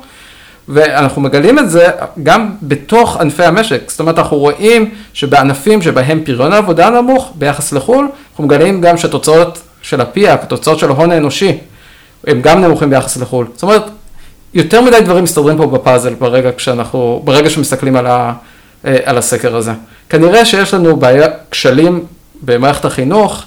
ואנחנו 0.67 1.21
מגלים 1.21 1.59
את 1.59 1.69
זה 1.69 1.87
גם 2.23 2.49
בתוך 2.61 3.17
ענפי 3.17 3.43
המשק. 3.43 3.81
זאת 3.87 3.99
אומרת, 3.99 4.17
אנחנו 4.17 4.37
רואים 4.37 4.89
שבענפים 5.13 5.81
שבהם 5.81 6.23
פריון 6.23 6.53
העבודה 6.53 6.89
נמוך 6.89 7.31
ביחס 7.35 7.73
לחו"ל, 7.73 8.07
אנחנו 8.31 8.43
מגלים 8.43 8.81
גם 8.81 8.97
שהתוצאות 8.97 9.61
של 9.91 10.01
הפיאק, 10.01 10.43
התוצאות 10.43 10.79
של 10.79 10.89
ההון 10.89 11.11
האנושי, 11.11 11.57
הם 12.27 12.41
גם 12.41 12.61
נמוכים 12.61 12.89
ביחס 12.89 13.17
לחו"ל. 13.17 13.47
זאת 13.53 13.63
אומרת, 13.63 13.83
יותר 14.53 14.81
מדי 14.81 15.01
דברים 15.01 15.23
מסתדרים 15.23 15.57
פה 15.57 15.67
בפאזל 15.67 16.13
ברגע, 16.13 16.49
כשאנחנו, 16.57 17.21
ברגע 17.23 17.49
שמסתכלים 17.49 17.95
על, 17.95 18.07
ה, 18.07 18.33
על 18.83 19.17
הסקר 19.17 19.55
הזה. 19.55 19.71
כנראה 20.09 20.45
שיש 20.45 20.73
לנו 20.73 20.95
בעיה, 20.95 21.27
כשלים 21.51 22.05
במערכת 22.41 22.85
החינוך, 22.85 23.43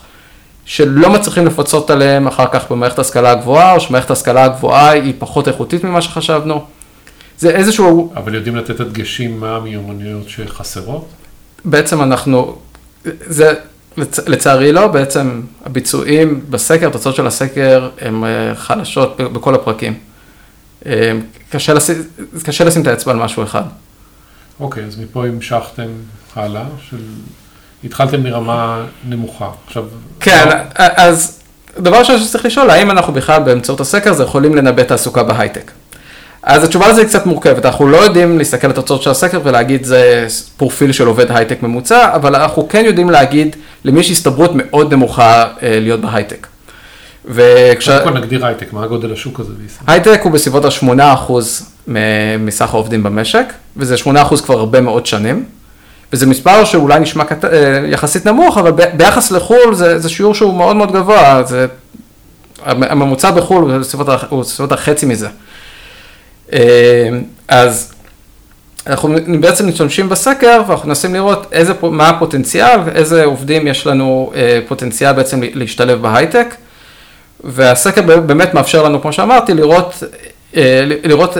שלא 0.64 1.10
מצליחים 1.10 1.46
לפצות 1.46 1.90
עליהם 1.90 2.26
אחר 2.26 2.46
כך 2.52 2.70
במערכת 2.70 2.98
ההשכלה 2.98 3.30
הגבוהה, 3.30 3.74
או 3.74 3.80
שמערכת 3.80 4.10
ההשכלה 4.10 4.44
הגבוהה 4.44 4.90
היא 4.90 5.14
פחות 5.18 5.48
איכותית 5.48 5.84
ממה 5.84 6.02
שחשבנו. 6.02 6.64
זה 7.38 7.50
איזשהו... 7.50 8.12
אבל 8.16 8.34
יודעים 8.34 8.56
לתת 8.56 8.80
הדגשים 8.80 9.40
מה 9.40 9.56
המיומנויות 9.56 10.28
שחסרות? 10.28 11.08
בעצם 11.64 12.02
אנחנו, 12.02 12.56
זה 13.04 13.54
לצ... 13.96 14.18
לצערי 14.18 14.72
לא, 14.72 14.86
בעצם 14.86 15.42
הביצועים 15.64 16.40
בסקר, 16.50 16.86
התוצאות 16.86 17.14
של 17.14 17.26
הסקר 17.26 17.90
הן 18.00 18.24
אה, 18.24 18.54
חלשות 18.54 19.16
בכל 19.20 19.54
הפרקים. 19.54 19.98
אה, 20.86 21.12
קשה 21.50 21.74
לשים, 21.74 22.02
קשה 22.42 22.64
לשים 22.64 22.82
את 22.82 22.86
האצבע 22.86 23.12
על 23.12 23.18
משהו 23.18 23.42
אחד. 23.42 23.62
אוקיי, 24.60 24.84
אז 24.84 24.98
מפה 24.98 25.26
המשכתם 25.26 25.88
הלאה, 26.36 26.64
של... 26.90 26.96
התחלתם 27.84 28.22
מרמה 28.22 28.84
נמוכה. 29.08 29.50
עכשיו... 29.66 29.84
כן, 30.20 30.48
מה... 30.48 30.86
אז 30.96 31.40
דבר 31.78 31.98
ראשון 31.98 32.18
שצריך 32.18 32.44
לשאול, 32.44 32.70
האם 32.70 32.90
אנחנו 32.90 33.12
בכלל 33.12 33.42
באמצעות 33.42 33.80
הסקר 33.80 34.10
הזה 34.10 34.22
יכולים 34.22 34.54
לנבא 34.54 34.82
תעסוקה 34.82 35.22
בהייטק? 35.22 35.70
אז 36.46 36.64
התשובה 36.64 36.88
לזה 36.88 37.00
היא 37.00 37.08
קצת 37.08 37.26
מורכבת, 37.26 37.66
אנחנו 37.66 37.88
לא 37.88 37.96
יודעים 37.96 38.38
להסתכל 38.38 38.66
על 38.66 38.70
התוצאות 38.70 39.02
של 39.02 39.10
הסקר 39.10 39.40
ולהגיד 39.44 39.84
זה 39.84 40.26
פרופיל 40.56 40.92
של 40.92 41.06
עובד 41.06 41.26
הייטק 41.30 41.62
ממוצע, 41.62 42.14
אבל 42.14 42.34
אנחנו 42.34 42.68
כן 42.68 42.84
יודעים 42.84 43.10
להגיד 43.10 43.56
למי 43.84 44.00
יש 44.00 44.10
הסתברות 44.10 44.50
מאוד 44.54 44.94
נמוכה 44.94 45.44
אה, 45.62 45.80
להיות 45.80 46.00
בהייטק. 46.00 46.46
וכש... 47.24 47.88
קודם 47.88 48.04
כל 48.04 48.18
נגדיר 48.18 48.46
הייטק, 48.46 48.72
מה 48.72 48.84
הגודל 48.84 49.12
השוק 49.12 49.40
הזה 49.40 49.52
בישראל? 49.62 49.84
הייטק 49.86 50.20
הוא 50.24 50.32
בסביבות 50.32 50.64
ה-8% 50.64 51.32
מסך 52.38 52.74
העובדים 52.74 53.02
במשק, 53.02 53.52
וזה 53.76 53.94
8% 53.94 54.42
כבר 54.42 54.58
הרבה 54.58 54.80
מאוד 54.80 55.06
שנים. 55.06 55.44
וזה 56.12 56.26
מספר 56.26 56.64
שאולי 56.64 57.00
נשמע 57.00 57.24
קט... 57.24 57.44
אה, 57.44 57.80
יחסית 57.86 58.26
נמוך, 58.26 58.58
אבל 58.58 58.70
ביחס 58.70 59.30
לחו"ל 59.30 59.74
זה, 59.74 59.98
זה 59.98 60.08
שיעור 60.08 60.34
שהוא 60.34 60.54
מאוד 60.54 60.76
מאוד 60.76 60.92
גבוה, 60.92 61.42
זה... 61.46 61.66
הממוצע 62.64 63.30
בחו"ל 63.30 63.70
הוא 64.28 64.40
בסביבות 64.40 64.72
החצי 64.72 65.06
מזה. 65.06 65.28
אה, 66.54 67.08
אז 67.48 67.92
אנחנו 68.86 69.14
בעצם 69.40 69.68
משתמשים 69.68 70.08
בסקר 70.08 70.62
ואנחנו 70.66 70.88
מנסים 70.88 71.14
לראות 71.14 71.46
איזה, 71.52 71.72
מה 71.82 72.08
הפוטנציאל, 72.08 72.80
איזה 72.94 73.24
עובדים 73.24 73.66
יש 73.66 73.86
לנו 73.86 74.32
אה, 74.34 74.60
פוטנציאל 74.68 75.12
בעצם 75.12 75.40
להשתלב 75.54 76.02
בהייטק. 76.02 76.54
והסקר 77.44 78.20
באמת 78.20 78.54
מאפשר 78.54 78.82
לנו, 78.82 79.02
כמו 79.02 79.12
שאמרתי, 79.12 79.54
לראות, 79.54 80.02
לראות 81.04 81.36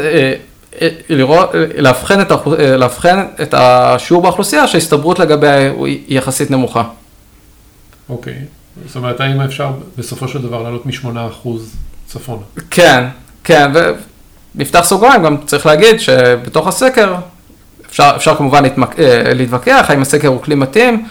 לראות, 1.09 1.51
לאבחן 1.77 2.21
את, 2.21 2.33
לאבחן 2.79 3.27
את 3.43 3.55
השיעור 3.59 4.23
באוכלוסייה 4.23 4.69
שההסתברות 4.69 5.19
לגביה 5.19 5.57
היא 5.57 6.01
יחסית 6.09 6.51
נמוכה. 6.51 6.83
אוקיי, 8.09 8.33
okay. 8.33 8.87
זאת 8.87 8.97
אומרת, 8.97 9.21
האם 9.21 9.41
אפשר 9.41 9.71
בסופו 9.99 10.29
של 10.29 10.43
דבר 10.43 10.63
לעלות 10.63 10.87
מ-8% 10.87 11.49
צפונה? 12.07 12.43
כן, 12.71 13.05
כן, 13.45 13.73
ונפתח 14.57 14.85
סוגריים, 14.85 15.23
גם 15.23 15.37
צריך 15.47 15.67
להגיד 15.67 16.01
שבתוך 16.01 16.67
הסקר 16.67 17.15
אפשר, 17.91 18.13
אפשר 18.17 18.35
כמובן 18.35 18.63
להתמק... 18.63 18.95
להתווכח 19.35 19.87
האם 19.89 20.03
הסקר 20.03 20.29
הוא 20.29 20.43
כלי 20.43 20.55
מתאים. 20.55 21.05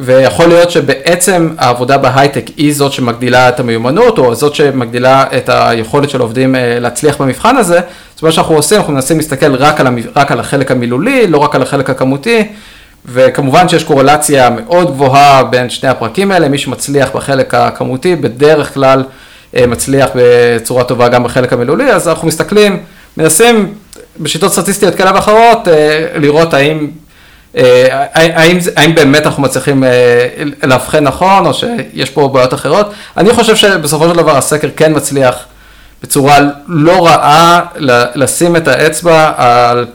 ויכול 0.00 0.46
להיות 0.46 0.70
שבעצם 0.70 1.48
העבודה 1.58 1.98
בהייטק 1.98 2.44
היא 2.56 2.74
זאת 2.74 2.92
שמגדילה 2.92 3.48
את 3.48 3.60
המיומנות, 3.60 4.18
או 4.18 4.34
זאת 4.34 4.54
שמגדילה 4.54 5.24
את 5.36 5.48
היכולת 5.52 6.10
של 6.10 6.20
עובדים 6.20 6.56
אה, 6.56 6.78
להצליח 6.80 7.16
במבחן 7.16 7.56
הזה. 7.56 7.76
אז 7.78 8.22
מה 8.22 8.32
שאנחנו 8.32 8.54
עושים, 8.54 8.78
אנחנו 8.78 8.92
מנסים 8.92 9.16
להסתכל 9.16 9.54
רק 9.54 9.80
על, 9.80 9.86
המ... 9.86 9.98
רק 10.16 10.32
על 10.32 10.40
החלק 10.40 10.70
המילולי, 10.70 11.26
לא 11.26 11.38
רק 11.38 11.54
על 11.54 11.62
החלק 11.62 11.90
הכמותי, 11.90 12.48
וכמובן 13.06 13.68
שיש 13.68 13.84
קורלציה 13.84 14.50
מאוד 14.50 14.90
גבוהה 14.90 15.44
בין 15.44 15.70
שני 15.70 15.88
הפרקים 15.88 16.30
האלה, 16.30 16.48
מי 16.48 16.58
שמצליח 16.58 17.10
בחלק 17.14 17.54
הכמותי, 17.54 18.16
בדרך 18.16 18.74
כלל 18.74 18.98
אה, 18.98 19.04
מצליח 19.54 20.10
בצורה 20.14 20.84
טובה 20.84 21.08
גם 21.08 21.24
בחלק 21.24 21.52
המילולי, 21.52 21.92
אז 21.92 22.08
אנחנו 22.08 22.28
מסתכלים, 22.28 22.82
מנסים 23.16 23.74
בשיטות 24.20 24.52
סטטיסטיות 24.52 24.94
כאלה 24.94 25.14
ואחרות, 25.14 25.68
אה, 25.68 26.06
לראות 26.14 26.54
האם 26.54 26.90
אה, 27.56 28.06
האם, 28.14 28.58
האם 28.76 28.94
באמת 28.94 29.26
אנחנו 29.26 29.42
מצליחים 29.42 29.84
אה, 29.84 30.28
לאבחן 30.62 31.04
נכון, 31.04 31.46
או 31.46 31.54
שיש 31.54 32.10
פה 32.10 32.28
בעיות 32.28 32.54
אחרות? 32.54 32.92
אני 33.16 33.32
חושב 33.32 33.56
שבסופו 33.56 34.08
של 34.08 34.16
דבר 34.16 34.36
הסקר 34.36 34.68
כן 34.76 34.96
מצליח 34.96 35.46
בצורה 36.02 36.38
לא 36.68 37.06
רעה 37.06 37.60
לשים 38.14 38.56
את 38.56 38.68
האצבע 38.68 39.32
על, 39.36 39.86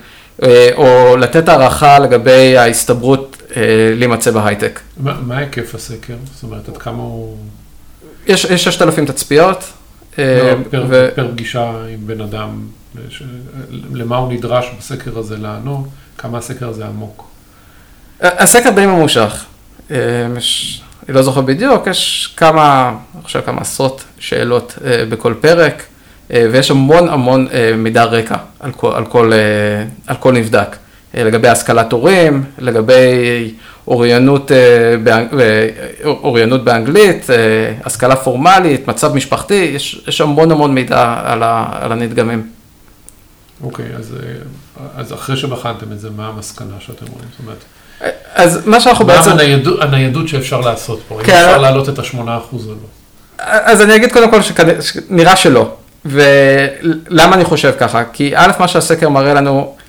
אה, 0.44 0.70
או 0.76 1.18
לתת 1.18 1.50
הערכה 1.50 2.00
לגבי 2.00 2.58
ההסתברות 2.58 3.38
להימצא 3.96 4.32
בהייטק. 4.32 4.80
מה, 4.98 5.14
מה 5.22 5.38
היקף 5.38 5.76
הסקר? 5.76 6.14
זאת 6.34 6.44
אומרת, 6.44 6.70
עד 6.70 6.78
כמה 6.78 7.04
הוא... 7.04 7.38
יש 8.28 8.46
6,000 8.46 9.06
תצפיות. 9.06 9.64
לא, 10.18 10.24
פר, 10.70 10.86
ו... 10.90 11.10
פר 11.16 11.32
פגישה 11.32 11.72
עם 11.94 12.08
בן 12.08 12.22
אדם, 12.22 12.50
למה 13.94 14.18
הוא 14.18 14.34
נדרש 14.34 14.66
בסקר 14.80 15.18
הזה 15.18 15.38
לענות, 15.38 15.86
כמה 16.18 16.38
הסקר 16.38 16.70
הזה 16.70 16.86
עמוק. 16.86 17.28
הסקר 18.22 18.70
די 18.70 18.86
ממושך. 18.86 19.46
אה, 19.92 19.98
יש, 20.38 20.82
אני 21.08 21.16
לא 21.16 21.22
זוכר 21.22 21.42
בדיוק, 21.42 21.88
יש 21.88 22.34
כמה, 22.38 22.96
אני 23.16 23.24
חושב 23.24 23.42
כמה 23.46 23.62
עשרות 23.62 24.04
שאלות 24.20 24.78
אה, 24.86 25.06
בכל 25.10 25.34
פרק, 25.42 25.84
אה, 26.34 26.46
ויש 26.52 26.72
המון 26.72 27.10
המון 27.10 27.48
מידע 27.78 28.04
רקע 28.04 28.36
על 28.60 28.72
כל, 28.72 28.92
על 28.96 29.06
כל, 29.06 29.32
על 30.08 30.16
כל 30.16 30.34
נבדק. 30.34 30.76
לגבי 31.14 31.48
השכלת 31.48 31.92
הורים, 31.92 32.44
לגבי 32.58 33.54
אוריינות, 33.88 34.52
אוריינות 36.06 36.64
באנגלית, 36.64 37.28
השכלה 37.84 38.16
פורמלית, 38.16 38.88
מצב 38.88 39.16
משפחתי, 39.16 39.72
יש, 39.76 40.04
יש 40.08 40.22
המון 40.22 40.52
המון 40.52 40.76
מידע 40.76 41.16
על, 41.24 41.44
ה, 41.44 41.66
על 41.82 41.92
הנדגמים. 41.92 42.48
אוקיי, 43.64 43.86
okay, 43.86 43.98
אז, 43.98 44.16
אז 44.96 45.14
אחרי 45.14 45.38
שבחנתם 45.38 45.92
את 45.92 46.00
זה, 46.00 46.10
מה 46.10 46.28
המסקנה 46.28 46.76
שאתם 46.80 47.06
רואים? 47.14 47.28
זאת 47.32 47.40
אומרת... 47.40 47.64
אז 48.34 48.68
מה 48.68 48.80
שאנחנו 48.80 49.06
בעצם... 49.06 49.30
מה 49.30 49.42
הניידות, 49.42 49.82
הניידות 49.82 50.28
שאפשר 50.28 50.62
לעשות 50.62 51.00
פה? 51.08 51.20
כן. 51.24 51.32
אם 51.32 51.38
אפשר 51.38 51.58
להעלות 51.58 51.90
את 51.90 52.00
ה-8% 52.00 52.18
או 52.18 52.28
לא? 52.54 52.88
אז 53.38 53.82
אני 53.82 53.96
אגיד 53.96 54.14
קודם 54.14 54.32
כל 54.32 54.40
שנראה 54.42 55.36
שלא. 55.36 55.76
ולמה 56.06 57.36
אני 57.36 57.46
חושב 57.46 57.74
ככה? 57.80 58.04
כי 58.14 58.32
א', 58.36 58.52
מה 58.60 58.68
שהסקר 58.68 59.10
מראה 59.10 59.34
לנו 59.34 59.60
אה, 59.60 59.83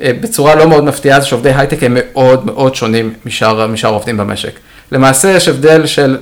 בצורה 0.00 0.54
לא 0.54 0.68
מאוד 0.68 0.84
מפתיעה 0.84 1.20
זה 1.20 1.26
שעובדי 1.26 1.52
הייטק 1.54 1.82
הם 1.82 1.96
מאוד 1.96 2.46
מאוד 2.46 2.74
שונים 2.74 3.14
משאר, 3.26 3.66
משאר 3.66 3.90
עובדים 3.90 4.16
במשק. 4.16 4.58
למעשה 4.92 5.30
יש 5.30 5.48
הבדל 5.48 5.86
של 5.86 6.18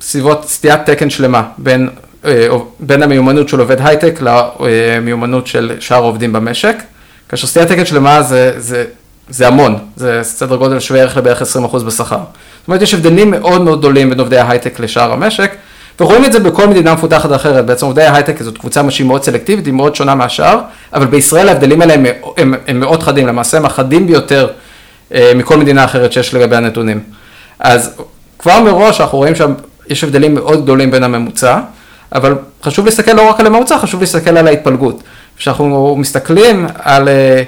סביבות 0.00 0.48
סטיית 0.48 0.80
תקן 0.86 1.10
שלמה 1.10 1.42
בין, 1.58 1.88
אה, 2.24 2.48
בין 2.80 3.02
המיומנות 3.02 3.48
של 3.48 3.60
עובד 3.60 3.76
הייטק 3.80 4.20
למיומנות 4.20 5.46
של 5.46 5.76
שאר 5.80 5.96
העובדים 5.96 6.32
במשק. 6.32 6.76
כאשר 7.28 7.46
סטיית 7.46 7.68
תקן 7.68 7.86
שלמה 7.86 8.22
זה, 8.22 8.52
זה 8.56 8.84
זה 9.30 9.46
המון, 9.46 9.78
זה 9.96 10.20
סדר 10.22 10.56
גודל 10.56 10.80
שווה 10.80 11.00
ערך 11.00 11.16
לבערך 11.16 11.42
20% 11.42 11.84
בשכר. 11.86 12.16
זאת 12.16 12.68
אומרת, 12.68 12.82
יש 12.82 12.94
הבדלים 12.94 13.30
מאוד 13.30 13.62
מאוד 13.62 13.78
גדולים 13.78 14.10
בין 14.10 14.20
עובדי 14.20 14.38
ההייטק 14.38 14.80
לשאר 14.80 15.12
המשק, 15.12 15.54
ורואים 16.00 16.24
את 16.24 16.32
זה 16.32 16.40
בכל 16.40 16.66
מדינה 16.66 16.94
מפותחת 16.94 17.32
אחרת. 17.34 17.66
בעצם 17.66 17.86
עובדי 17.86 18.02
ההייטק 18.02 18.42
זאת 18.42 18.58
קבוצה 18.58 18.90
שהיא 18.90 19.06
מאוד 19.06 19.24
סלקטיבית, 19.24 19.66
היא 19.66 19.74
מאוד 19.74 19.94
שונה 19.94 20.14
מהשאר, 20.14 20.60
אבל 20.92 21.06
בישראל 21.06 21.48
ההבדלים 21.48 21.80
האלה 21.80 21.94
הם, 21.94 22.06
הם, 22.36 22.54
הם 22.66 22.80
מאוד 22.80 23.02
חדים, 23.02 23.26
למעשה 23.26 23.56
הם 23.56 23.64
החדים 23.64 24.06
ביותר 24.06 24.48
אה, 25.14 25.32
מכל 25.34 25.56
מדינה 25.56 25.84
אחרת 25.84 26.12
שיש 26.12 26.34
לגבי 26.34 26.56
הנתונים. 26.56 27.00
אז 27.60 27.94
כבר 28.38 28.60
מראש 28.62 29.00
אנחנו 29.00 29.18
רואים 29.18 29.34
שיש 29.34 30.04
הבדלים 30.04 30.34
מאוד 30.34 30.62
גדולים 30.62 30.90
בין 30.90 31.02
הממוצע, 31.02 31.58
אבל 32.12 32.34
חשוב 32.62 32.84
להסתכל 32.84 33.12
לא 33.12 33.30
רק 33.30 33.40
על 33.40 33.46
הממוצע, 33.46 33.78
חשוב 33.78 34.00
להסתכל 34.00 34.36
על 34.36 34.46
ההתפלגות. 34.46 35.02
כשאנחנו 35.36 35.96
מסתכלים 35.98 36.66
על, 36.82 37.08
אה, 37.08 37.42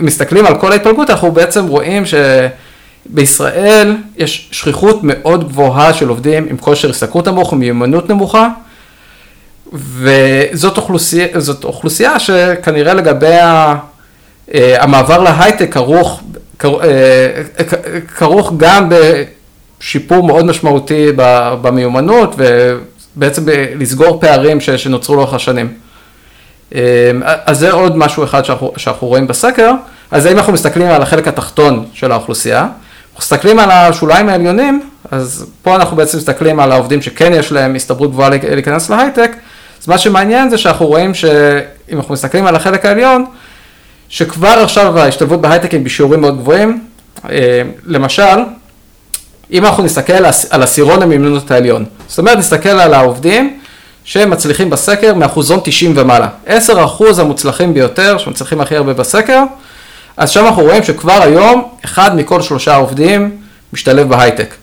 מסתכלים 0.00 0.46
על 0.46 0.58
כל 0.58 0.72
ההתפלגות, 0.72 1.10
אנחנו 1.10 1.32
בעצם 1.32 1.66
רואים 1.66 2.02
שבישראל 3.10 3.96
יש 4.16 4.48
שכיחות 4.52 5.00
מאוד 5.02 5.48
גבוהה 5.48 5.92
של 5.92 6.08
עובדים 6.08 6.46
עם 6.50 6.56
כושר 6.56 6.90
השתכרות 6.90 7.28
נמוך 7.28 7.52
ומיומנות 7.52 8.10
נמוכה, 8.10 8.48
וזאת 9.72 10.76
אוכלוסייה, 10.76 11.26
אוכלוסייה 11.64 12.18
שכנראה 12.18 12.94
לגבי 12.94 13.26
אה, 13.26 14.82
המעבר 14.82 15.22
להייטק 15.22 15.72
כרוך, 15.72 16.22
אה, 16.64 16.70
כרוך 18.16 18.52
גם 18.56 18.88
בשיפור 18.88 20.22
מאוד 20.22 20.44
משמעותי 20.44 21.08
במיומנות 21.62 22.34
ובעצם 22.36 23.42
לסגור 23.78 24.20
פערים 24.20 24.60
שנוצרו 24.60 25.16
לאורך 25.16 25.34
השנים. 25.34 25.72
אמ, 26.74 26.78
אז 27.24 27.58
זה 27.58 27.72
עוד 27.72 27.96
משהו 27.96 28.24
אחד 28.24 28.44
שאנחנו, 28.44 28.72
שאנחנו 28.76 29.06
רואים 29.06 29.26
בסקר. 29.26 29.72
אז 30.10 30.26
אם 30.26 30.38
אנחנו 30.38 30.52
מסתכלים 30.52 30.86
על 30.86 31.02
החלק 31.02 31.28
התחתון 31.28 31.84
של 31.92 32.12
האוכלוסייה, 32.12 32.66
מסתכלים 33.18 33.58
על 33.58 33.70
השוליים 33.70 34.28
העליונים, 34.28 34.90
אז 35.10 35.46
פה 35.62 35.76
אנחנו 35.76 35.96
בעצם 35.96 36.18
מסתכלים 36.18 36.60
על 36.60 36.72
העובדים 36.72 37.02
שכן 37.02 37.32
יש 37.32 37.52
להם 37.52 37.74
הסתברות 37.74 38.10
גבוהה 38.10 38.28
להיכנס 38.28 38.90
להייטק, 38.90 39.30
אז 39.82 39.88
מה 39.88 39.98
שמעניין 39.98 40.50
זה 40.50 40.58
שאנחנו 40.58 40.86
רואים 40.86 41.14
שאם 41.14 41.96
אנחנו 41.96 42.14
מסתכלים 42.14 42.46
על 42.46 42.56
החלק 42.56 42.84
העליון, 42.84 43.24
שכבר 44.08 44.48
עכשיו 44.48 44.98
ההשתלבות 44.98 45.40
בהייטק 45.40 45.70
היא 45.70 45.80
בשיעורים 45.80 46.20
מאוד 46.20 46.38
גבוהים. 46.38 46.84
אמ, 47.24 47.30
למשל, 47.84 48.38
אם 49.52 49.64
אנחנו 49.64 49.82
נסתכל 49.82 50.24
על 50.50 50.62
עשירון 50.62 51.02
המיומנות 51.02 51.50
העליון, 51.50 51.84
זאת 52.08 52.18
אומרת, 52.18 52.38
נסתכל 52.38 52.68
על 52.68 52.94
העובדים 52.94 53.60
שמצליחים 54.04 54.70
בסקר 54.70 55.14
מאחוזון 55.14 55.60
90 55.64 55.92
ומעלה. 55.96 56.28
10 56.46 56.84
אחוז 56.84 57.18
המוצלחים 57.18 57.74
ביותר, 57.74 58.18
שמצליחים 58.18 58.60
הכי 58.60 58.76
הרבה 58.76 58.92
בסקר, 58.92 59.42
אז 60.16 60.30
שם 60.30 60.46
אנחנו 60.46 60.62
רואים 60.62 60.82
שכבר 60.82 61.22
היום, 61.22 61.68
אחד 61.84 62.16
מכל 62.16 62.42
שלושה 62.42 62.76
עובדים 62.76 63.36
משתלב 63.72 64.08
בהייטק. 64.08 64.54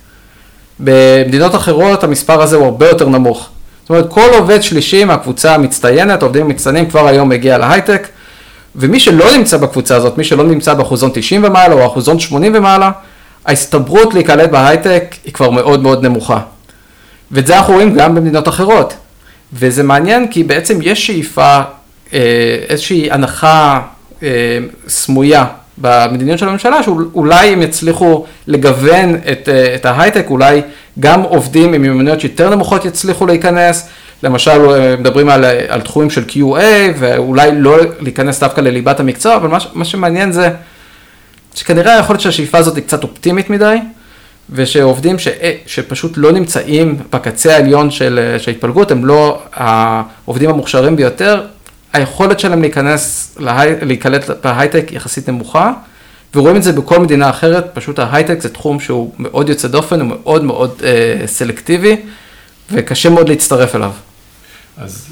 במדינות 0.79 1.55
אחרות 1.55 2.03
המספר 2.03 2.41
הזה 2.41 2.55
הוא 2.55 2.65
הרבה 2.65 2.89
יותר 2.89 3.09
נמוך. 3.09 3.49
זאת 3.81 3.89
אומרת, 3.89 4.09
כל 4.09 4.29
עובד 4.33 4.63
שלישי 4.63 5.05
מהקבוצה 5.05 5.55
המצטיינת, 5.55 6.23
עובדים 6.23 6.47
מצטיינים, 6.47 6.89
כבר 6.89 7.07
היום 7.07 7.29
מגיע 7.29 7.57
להייטק, 7.57 8.07
ומי 8.75 8.99
שלא 8.99 9.37
נמצא 9.37 9.57
בקבוצה 9.57 9.95
הזאת, 9.95 10.17
מי 10.17 10.23
שלא 10.23 10.43
נמצא 10.43 10.73
באחוזון 10.73 11.11
90 11.13 11.43
ומעלה 11.43 11.73
או 11.73 11.85
אחוזון 11.85 12.19
80 12.19 12.51
ומעלה, 12.55 12.91
ההסתברות 13.45 14.13
להיקלט 14.13 14.49
בהייטק 14.49 15.15
היא 15.25 15.33
כבר 15.33 15.49
מאוד 15.49 15.81
מאוד 15.81 16.05
נמוכה. 16.05 16.39
ואת 17.31 17.47
זה 17.47 17.57
אנחנו 17.57 17.73
רואים 17.73 17.93
גם 17.93 18.15
במדינות 18.15 18.47
אחרות. 18.47 18.93
וזה 19.53 19.83
מעניין 19.83 20.27
כי 20.27 20.43
בעצם 20.43 20.79
יש 20.81 21.07
שאיפה, 21.07 21.61
אה, 22.13 22.19
איזושהי 22.69 23.11
הנחה 23.11 23.81
סמויה 24.87 25.45
במדיניות 25.77 26.39
של 26.39 26.47
הממשלה, 26.47 26.83
שאולי 26.83 27.47
הם 27.47 27.61
יצליחו 27.61 28.25
לגוון 28.47 29.15
את, 29.15 29.49
אה, 29.49 29.75
את 29.75 29.85
ההייטק, 29.85 30.25
אולי 30.29 30.61
גם 30.99 31.21
עובדים 31.21 31.73
עם 31.73 31.81
מיומנויות 31.81 32.23
יותר 32.23 32.49
נמוכות 32.49 32.85
יצליחו 32.85 33.25
להיכנס, 33.25 33.89
למשל 34.23 34.59
מדברים 34.99 35.29
על, 35.29 35.45
על 35.67 35.81
תחומים 35.81 36.09
של 36.09 36.23
QA, 36.29 36.61
ואולי 36.99 37.49
לא 37.53 37.77
להיכנס 37.99 38.39
דווקא 38.39 38.61
לליבת 38.61 38.99
המקצוע, 38.99 39.35
אבל 39.35 39.49
מה, 39.49 39.57
מה 39.73 39.85
שמעניין 39.85 40.31
זה 40.31 40.49
שכנראה 41.55 41.97
יכול 41.99 42.13
להיות 42.13 42.21
שהשאיפה 42.21 42.57
הזאת 42.57 42.75
היא 42.75 42.83
קצת 42.83 43.03
אופטימית 43.03 43.49
מדי, 43.49 43.77
ושעובדים 44.49 45.19
ש, 45.19 45.27
שפשוט 45.65 46.13
לא 46.17 46.31
נמצאים 46.31 46.97
בקצה 47.11 47.53
העליון 47.53 47.91
של 47.91 48.37
ההתפלגות, 48.47 48.91
הם 48.91 49.05
לא 49.05 49.41
העובדים 49.53 50.49
המוכשרים 50.49 50.95
ביותר, 50.95 51.41
היכולת 51.93 52.39
שלהם 52.39 52.61
להיכנס, 52.61 53.35
להיקלט 53.81 54.29
בהייטק 54.43 54.91
יחסית 54.91 55.29
נמוכה, 55.29 55.73
ורואים 56.35 56.55
את 56.55 56.63
זה 56.63 56.71
בכל 56.71 56.99
מדינה 56.99 57.29
אחרת, 57.29 57.65
פשוט 57.73 57.99
ההייטק 57.99 58.41
זה 58.41 58.49
תחום 58.49 58.79
שהוא 58.79 59.13
מאוד 59.19 59.49
יוצא 59.49 59.67
דופן, 59.67 59.99
הוא 60.01 60.07
מאוד 60.07 60.43
מאוד 60.43 60.81
אה, 60.83 61.27
סלקטיבי, 61.27 62.01
וקשה 62.71 63.09
מאוד 63.09 63.29
להצטרף 63.29 63.75
אליו. 63.75 63.91
אז 64.77 65.07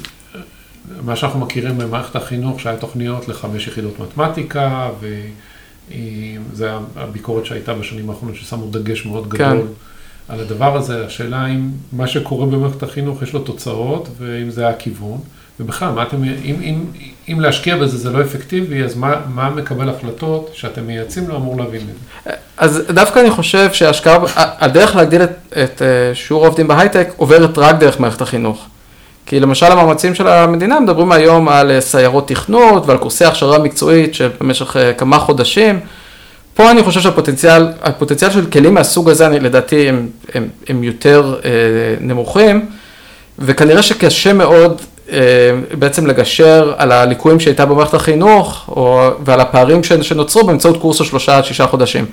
מה 1.04 1.16
שאנחנו 1.16 1.40
מכירים 1.40 1.78
במערכת 1.78 2.16
החינוך, 2.16 2.60
שהיה 2.60 2.76
תוכניות 2.76 3.28
לחמש 3.28 3.66
יחידות 3.66 4.00
מתמטיקה, 4.00 4.88
וזו 5.00 6.66
הביקורת 6.96 7.46
שהייתה 7.46 7.74
בשנים 7.74 8.10
האחרונות, 8.10 8.36
ששמו 8.36 8.70
דגש 8.70 9.06
מאוד 9.06 9.26
כן. 9.30 9.38
גדול. 9.38 9.66
כן. 9.66 10.34
על 10.34 10.40
הדבר 10.40 10.76
הזה, 10.76 11.06
השאלה 11.06 11.46
אם 11.46 11.70
מה 11.92 12.06
שקורה 12.06 12.46
במערכת 12.46 12.82
החינוך 12.82 13.22
יש 13.22 13.32
לו 13.32 13.40
תוצאות, 13.40 14.08
ואם 14.18 14.50
זה 14.50 14.68
הכיוון. 14.68 15.18
ובכלל, 15.60 15.92
מה 15.92 16.02
אתם, 16.02 16.24
אם, 16.24 16.54
אם, 16.62 16.84
אם 17.28 17.40
להשקיע 17.40 17.76
בזה 17.76 17.98
זה 17.98 18.10
לא 18.10 18.20
אפקטיבי, 18.20 18.82
אז 18.82 18.96
מה, 18.96 19.14
מה 19.34 19.50
מקבל 19.50 19.88
החלטות 19.88 20.50
שאתם 20.54 20.86
מייעצים 20.86 21.28
לו 21.28 21.36
אמור 21.36 21.58
להבין 21.58 21.80
את 21.80 21.86
זה? 21.86 22.32
אז 22.56 22.82
דווקא 22.90 23.20
אני 23.20 23.30
חושב 23.30 23.72
שההשקעה, 23.72 24.18
הדרך 24.36 24.96
להגדיל 24.96 25.22
את, 25.22 25.30
את 25.62 25.82
אה, 25.82 26.14
שיעור 26.14 26.44
העובדים 26.44 26.68
בהייטק 26.68 27.08
עוברת 27.16 27.58
רק 27.58 27.76
דרך 27.78 28.00
מערכת 28.00 28.20
החינוך. 28.20 28.66
כי 29.26 29.40
למשל 29.40 29.66
המאמצים 29.66 30.14
של 30.14 30.28
המדינה 30.28 30.80
מדברים 30.80 31.12
היום 31.12 31.48
על 31.48 31.70
אה, 31.70 31.80
סיירות 31.80 32.28
תכנות 32.28 32.86
ועל 32.86 32.98
קורסי 32.98 33.24
הכשרה 33.24 33.58
מקצועית 33.58 34.14
שבמשך 34.14 34.76
אה, 34.76 34.92
כמה 34.92 35.18
חודשים. 35.18 35.80
פה 36.54 36.70
אני 36.70 36.82
חושב 36.82 37.00
שהפוטנציאל, 37.00 37.66
הפוטנציאל 37.82 38.30
של 38.30 38.50
כלים 38.50 38.74
מהסוג 38.74 39.10
הזה, 39.10 39.26
אני, 39.26 39.40
לדעתי, 39.40 39.88
הם, 39.88 40.08
הם, 40.34 40.48
הם 40.68 40.84
יותר 40.84 41.40
אה, 41.44 41.50
נמוכים, 42.00 42.66
וכנראה 43.38 43.82
שקשה 43.82 44.32
מאוד 44.32 44.80
בעצם 45.78 46.06
לגשר 46.06 46.74
על 46.76 46.92
הליקויים 46.92 47.40
שהייתה 47.40 47.66
במערכת 47.66 47.94
החינוך, 47.94 48.64
או, 48.68 49.08
ועל 49.24 49.40
הפערים 49.40 49.82
שנוצרו 49.84 50.46
באמצעות 50.46 50.80
קורס 50.80 50.96
של 50.96 51.04
שלושה 51.04 51.36
עד 51.36 51.44
שישה 51.44 51.66
חודשים. 51.66 52.06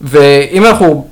ואם 0.00 0.64
אנחנו 0.64 1.06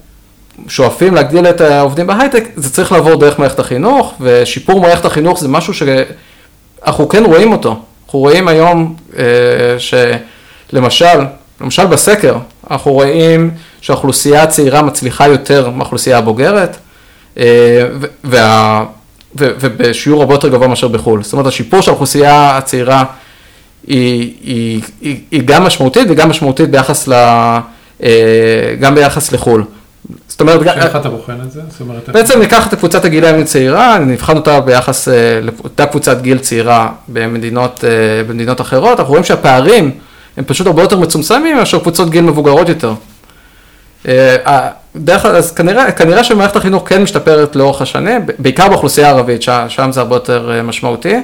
שואפים 0.68 1.14
להגדיל 1.14 1.47
את 1.47 1.61
העובדים 1.61 2.07
בהייטק, 2.07 2.44
זה 2.57 2.73
צריך 2.73 2.92
לעבור 2.92 3.16
דרך 3.16 3.38
מערכת 3.38 3.59
החינוך, 3.59 4.14
ושיפור 4.20 4.81
מערכת 4.81 5.05
החינוך 5.05 5.40
זה 5.40 5.49
משהו 5.49 5.75
שאנחנו 5.75 7.09
כן 7.09 7.25
רואים 7.25 7.53
אותו. 7.53 7.77
אנחנו 8.07 8.18
רואים 8.18 8.49
היום 8.49 8.97
אה, 9.18 9.25
שלמשל, 9.79 11.18
למשל 11.61 11.87
בסקר, 11.87 12.37
אנחנו 12.70 12.92
רואים 12.92 13.51
שהאוכלוסייה 13.81 14.42
הצעירה 14.42 14.83
מצליחה 14.83 15.29
יותר 15.29 15.70
מהאוכלוסייה 15.70 16.18
הבוגרת, 16.18 16.77
אה, 17.38 17.87
וה... 18.25 18.85
ובשיעור 19.38 20.20
הרבה 20.20 20.35
יותר 20.35 20.49
גבוה 20.49 20.68
מאשר 20.68 20.88
בחו"ל. 20.88 21.22
זאת 21.22 21.33
אומרת, 21.33 21.46
השיפור 21.46 21.81
של 21.81 21.90
האוכלוסייה 21.90 22.57
הצעירה 22.57 23.05
היא, 23.87 24.35
היא, 24.42 24.83
היא, 25.01 25.20
היא 25.31 25.42
גם 25.44 25.64
משמעותית 25.64 26.07
וגם 26.11 26.31
משמעותית 26.31 26.70
ביחס 26.70 27.09
ל... 27.09 27.12
אה, 28.03 28.75
גם 28.81 28.94
ביחס 28.94 29.33
לחו"ל. 29.33 29.64
זאת 30.29 30.40
אומרת... 30.40 30.62
איך 30.66 30.96
אתה 30.96 31.09
בוחן 31.09 31.37
את 31.46 31.53
זה? 31.53 31.61
זאת 31.68 31.81
אומרת... 31.81 32.09
בעצם 32.09 32.40
ניקח 32.40 32.66
את 32.66 32.75
קבוצת 32.75 33.05
הגילאים 33.05 33.40
הצעירה, 33.40 33.99
נבחן 33.99 34.37
אותה 34.37 34.61
ביחס 34.61 35.09
אה, 35.09 35.40
לאותה 35.42 35.87
קבוצת 35.87 36.20
גיל 36.20 36.38
צעירה 36.38 36.88
במדינות, 37.09 37.85
אה, 37.85 38.25
במדינות 38.29 38.61
אחרות, 38.61 38.99
אנחנו 39.01 39.11
רואים 39.11 39.25
שהפערים 39.25 39.90
הם 40.37 40.44
פשוט 40.44 40.66
הרבה 40.66 40.83
יותר 40.83 40.99
מצומצמים 40.99 41.57
מאשר 41.57 41.79
קבוצות 41.79 42.11
גיל 42.11 42.22
מבוגרות 42.25 42.68
יותר. 42.68 42.94
דרך 44.96 45.22
כלל, 45.22 45.37
אז 45.37 45.52
כנראה, 45.52 45.92
כנראה 45.92 46.24
שמערכת 46.24 46.56
החינוך 46.56 46.88
כן 46.88 47.02
משתפרת 47.02 47.56
לאורך 47.56 47.82
השנים, 47.82 48.26
בעיקר 48.38 48.68
באוכלוסייה 48.68 49.06
הערבית, 49.06 49.42
שם, 49.42 49.64
שם 49.68 49.92
זה 49.92 50.00
הרבה 50.00 50.16
יותר 50.16 50.50
אה, 50.50 50.62
משמעותי. 50.62 51.14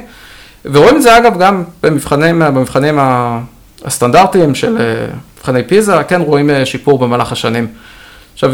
ורואים 0.65 0.97
את 0.97 1.03
זה 1.03 1.19
אגב 1.19 1.39
גם 1.39 1.65
במבחנים, 1.83 2.39
במבחנים 2.39 2.99
הסטנדרטיים 3.85 4.55
של 4.55 4.77
אה, 4.81 4.85
מבחני 5.39 5.63
פיזה, 5.63 6.03
כן 6.09 6.21
רואים 6.21 6.51
אה, 6.51 6.67
שיפור 6.67 6.99
במהלך 6.99 7.33
השנים. 7.33 7.67
עכשיו, 8.35 8.53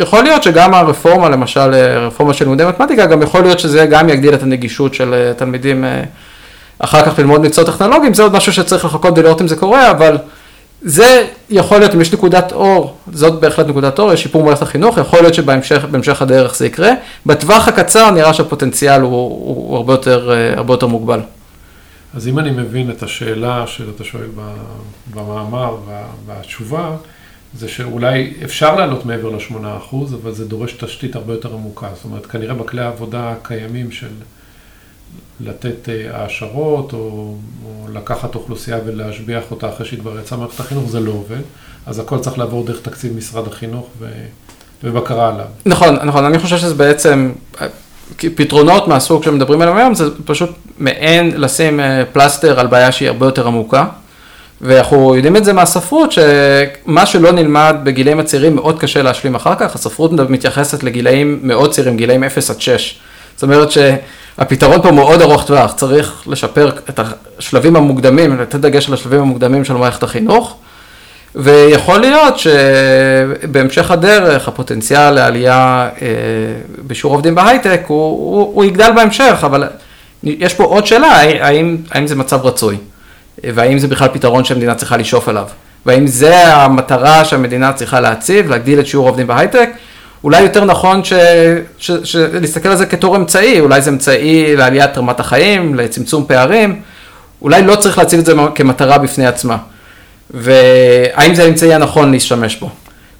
יכול 0.00 0.22
להיות 0.22 0.42
שגם 0.42 0.74
הרפורמה, 0.74 1.28
למשל, 1.28 1.74
רפורמה 2.06 2.34
של 2.34 2.44
לימודי 2.44 2.64
מתמטיקה, 2.64 3.06
גם 3.06 3.22
יכול 3.22 3.40
להיות 3.40 3.58
שזה 3.58 3.86
גם 3.86 4.08
יגדיל 4.08 4.34
את 4.34 4.42
הנגישות 4.42 4.94
של 4.94 5.32
תלמידים 5.36 5.84
אחר 6.78 7.02
כך 7.04 7.18
ללמוד 7.18 7.40
מקצועות 7.40 7.70
טכנולוגיים, 7.70 8.14
זה 8.14 8.22
עוד 8.22 8.32
משהו 8.32 8.52
שצריך 8.52 8.84
לחכות 8.84 9.18
ולראות 9.18 9.40
אם 9.40 9.48
זה 9.48 9.56
קורה, 9.56 9.90
אבל 9.90 10.16
זה 10.84 11.26
יכול 11.50 11.78
להיות, 11.78 11.94
אם 11.94 12.00
יש 12.00 12.12
נקודת 12.12 12.52
אור, 12.52 12.96
זאת 13.12 13.40
בהחלט 13.40 13.66
נקודת 13.66 13.98
אור, 13.98 14.12
יש 14.12 14.22
שיפור 14.22 14.42
במערכת 14.42 14.62
החינוך, 14.62 14.98
יכול 14.98 15.18
להיות 15.20 15.34
שבהמשך 15.34 16.22
הדרך 16.22 16.56
זה 16.56 16.66
יקרה. 16.66 16.90
בטווח 17.26 17.68
הקצר 17.68 18.10
נראה 18.10 18.34
שהפוטנציאל 18.34 19.00
הוא, 19.00 19.10
הוא, 19.10 19.68
הוא 19.68 19.76
הרבה, 19.76 19.92
יותר, 19.92 20.32
אה, 20.32 20.56
הרבה 20.56 20.74
יותר 20.74 20.86
מוגבל. 20.86 21.20
אז 22.14 22.28
אם 22.28 22.38
אני 22.38 22.50
מבין 22.50 22.90
את 22.90 23.02
השאלה 23.02 23.66
שאתה 23.66 24.04
שואל 24.04 24.26
במאמר 25.14 25.76
והתשובה, 26.26 26.90
זה 27.58 27.68
שאולי 27.68 28.32
אפשר 28.44 28.76
לעלות 28.76 29.06
מעבר 29.06 29.30
ל-8%, 29.30 29.96
אבל 30.22 30.32
זה 30.32 30.44
דורש 30.44 30.72
תשתית 30.72 31.16
הרבה 31.16 31.32
יותר 31.32 31.52
עמוקה. 31.52 31.88
זאת 31.94 32.04
אומרת, 32.04 32.26
כנראה 32.26 32.54
בכלי 32.54 32.80
העבודה 32.80 33.32
הקיימים 33.32 33.90
של 33.90 34.08
לתת 35.44 35.88
אה, 35.88 36.20
העשרות, 36.20 36.92
או, 36.92 37.34
או 37.64 37.88
לקחת 37.92 38.34
אוכלוסייה 38.34 38.78
ולהשביח 38.86 39.42
אותה 39.50 39.68
אחרי 39.68 39.86
שהיא 39.86 40.00
כבר 40.00 40.20
יצאה 40.20 40.38
ממערכת 40.38 40.60
החינוך, 40.60 40.90
זה 40.90 41.00
לא 41.00 41.10
עובד. 41.10 41.42
אז 41.86 41.98
הכל 41.98 42.18
צריך 42.18 42.38
לעבור 42.38 42.64
דרך 42.66 42.80
תקציב 42.80 43.16
משרד 43.16 43.48
החינוך 43.48 43.86
ו... 43.98 44.08
ובקרה 44.84 45.28
עליו. 45.28 45.44
נכון, 45.66 45.94
נכון, 46.04 46.24
אני 46.24 46.38
חושב 46.38 46.58
שזה 46.58 46.74
בעצם, 46.74 47.32
פתרונות 48.16 48.88
מהסוג 48.88 49.22
שמדברים 49.22 49.62
עליהם 49.62 49.76
היום, 49.76 49.94
זה 49.94 50.04
פשוט 50.24 50.50
מעין 50.78 51.40
לשים 51.40 51.80
אה, 51.80 52.02
פלסטר 52.12 52.60
על 52.60 52.66
בעיה 52.66 52.92
שהיא 52.92 53.08
הרבה 53.08 53.26
יותר 53.26 53.46
עמוקה. 53.46 53.84
ואנחנו 54.60 55.16
יודעים 55.16 55.36
את 55.36 55.44
זה 55.44 55.52
מהספרות, 55.52 56.12
שמה 56.12 57.06
שלא 57.06 57.32
נלמד 57.32 57.76
בגילאים 57.84 58.20
הצעירים 58.20 58.54
מאוד 58.54 58.80
קשה 58.80 59.02
להשלים 59.02 59.34
אחר 59.34 59.54
כך, 59.54 59.74
הספרות 59.74 60.12
מתייחסת 60.12 60.82
לגילאים 60.82 61.38
מאוד 61.42 61.70
צעירים, 61.70 61.96
גילאים 61.96 62.24
0 62.24 62.50
עד 62.50 62.60
6. 62.60 62.98
אומרת 63.44 63.70
ש... 63.70 63.78
הפתרון 64.38 64.82
פה 64.82 64.90
מאוד 64.90 65.22
ארוך 65.22 65.46
טווח, 65.46 65.72
צריך 65.72 66.22
לשפר 66.26 66.70
את 66.88 67.00
השלבים 67.38 67.76
המוקדמים, 67.76 68.40
לתת 68.40 68.60
דגש 68.60 68.88
על 68.88 68.94
השלבים 68.94 69.20
המוקדמים 69.20 69.64
של 69.64 69.74
מערכת 69.74 70.02
החינוך, 70.02 70.56
ויכול 71.34 72.00
להיות 72.00 72.34
שבהמשך 72.38 73.90
הדרך 73.90 74.48
הפוטנציאל 74.48 75.10
לעלייה 75.10 75.88
אה, 76.02 76.08
בשיעור 76.86 77.14
עובדים 77.14 77.34
בהייטק 77.34 77.80
הוא, 77.86 77.98
הוא, 77.98 78.54
הוא 78.54 78.64
יגדל 78.64 78.92
בהמשך, 78.96 79.38
אבל 79.42 79.64
יש 80.22 80.54
פה 80.54 80.64
עוד 80.64 80.86
שאלה, 80.86 81.20
האם, 81.40 81.76
האם 81.90 82.06
זה 82.06 82.16
מצב 82.16 82.46
רצוי, 82.46 82.76
והאם 83.44 83.78
זה 83.78 83.88
בכלל 83.88 84.08
פתרון 84.12 84.44
שהמדינה 84.44 84.74
צריכה 84.74 84.96
לשאוף 84.96 85.28
אליו, 85.28 85.46
והאם 85.86 86.06
זה 86.06 86.54
המטרה 86.54 87.24
שהמדינה 87.24 87.72
צריכה 87.72 88.00
להציב, 88.00 88.50
להגדיל 88.50 88.80
את 88.80 88.86
שיעור 88.86 89.06
העובדים 89.06 89.26
בהייטק, 89.26 89.70
אולי 90.24 90.40
יותר 90.40 90.64
נכון 90.64 91.04
ש, 91.04 91.12
ש, 91.78 91.90
ש, 91.90 92.16
להסתכל 92.16 92.68
על 92.68 92.76
זה 92.76 92.86
כתור 92.86 93.16
אמצעי, 93.16 93.60
אולי 93.60 93.82
זה 93.82 93.90
אמצעי 93.90 94.56
לעליית 94.56 94.98
רמת 94.98 95.20
החיים, 95.20 95.74
לצמצום 95.74 96.24
פערים, 96.28 96.82
אולי 97.42 97.62
לא 97.62 97.76
צריך 97.76 97.98
להציב 97.98 98.18
את 98.18 98.26
זה 98.26 98.32
כמטרה 98.54 98.98
בפני 98.98 99.26
עצמה. 99.26 99.56
והאם 100.30 101.34
זה 101.34 101.44
האמצעי 101.44 101.74
הנכון 101.74 102.12
להשתמש 102.12 102.56
בו. 102.56 102.70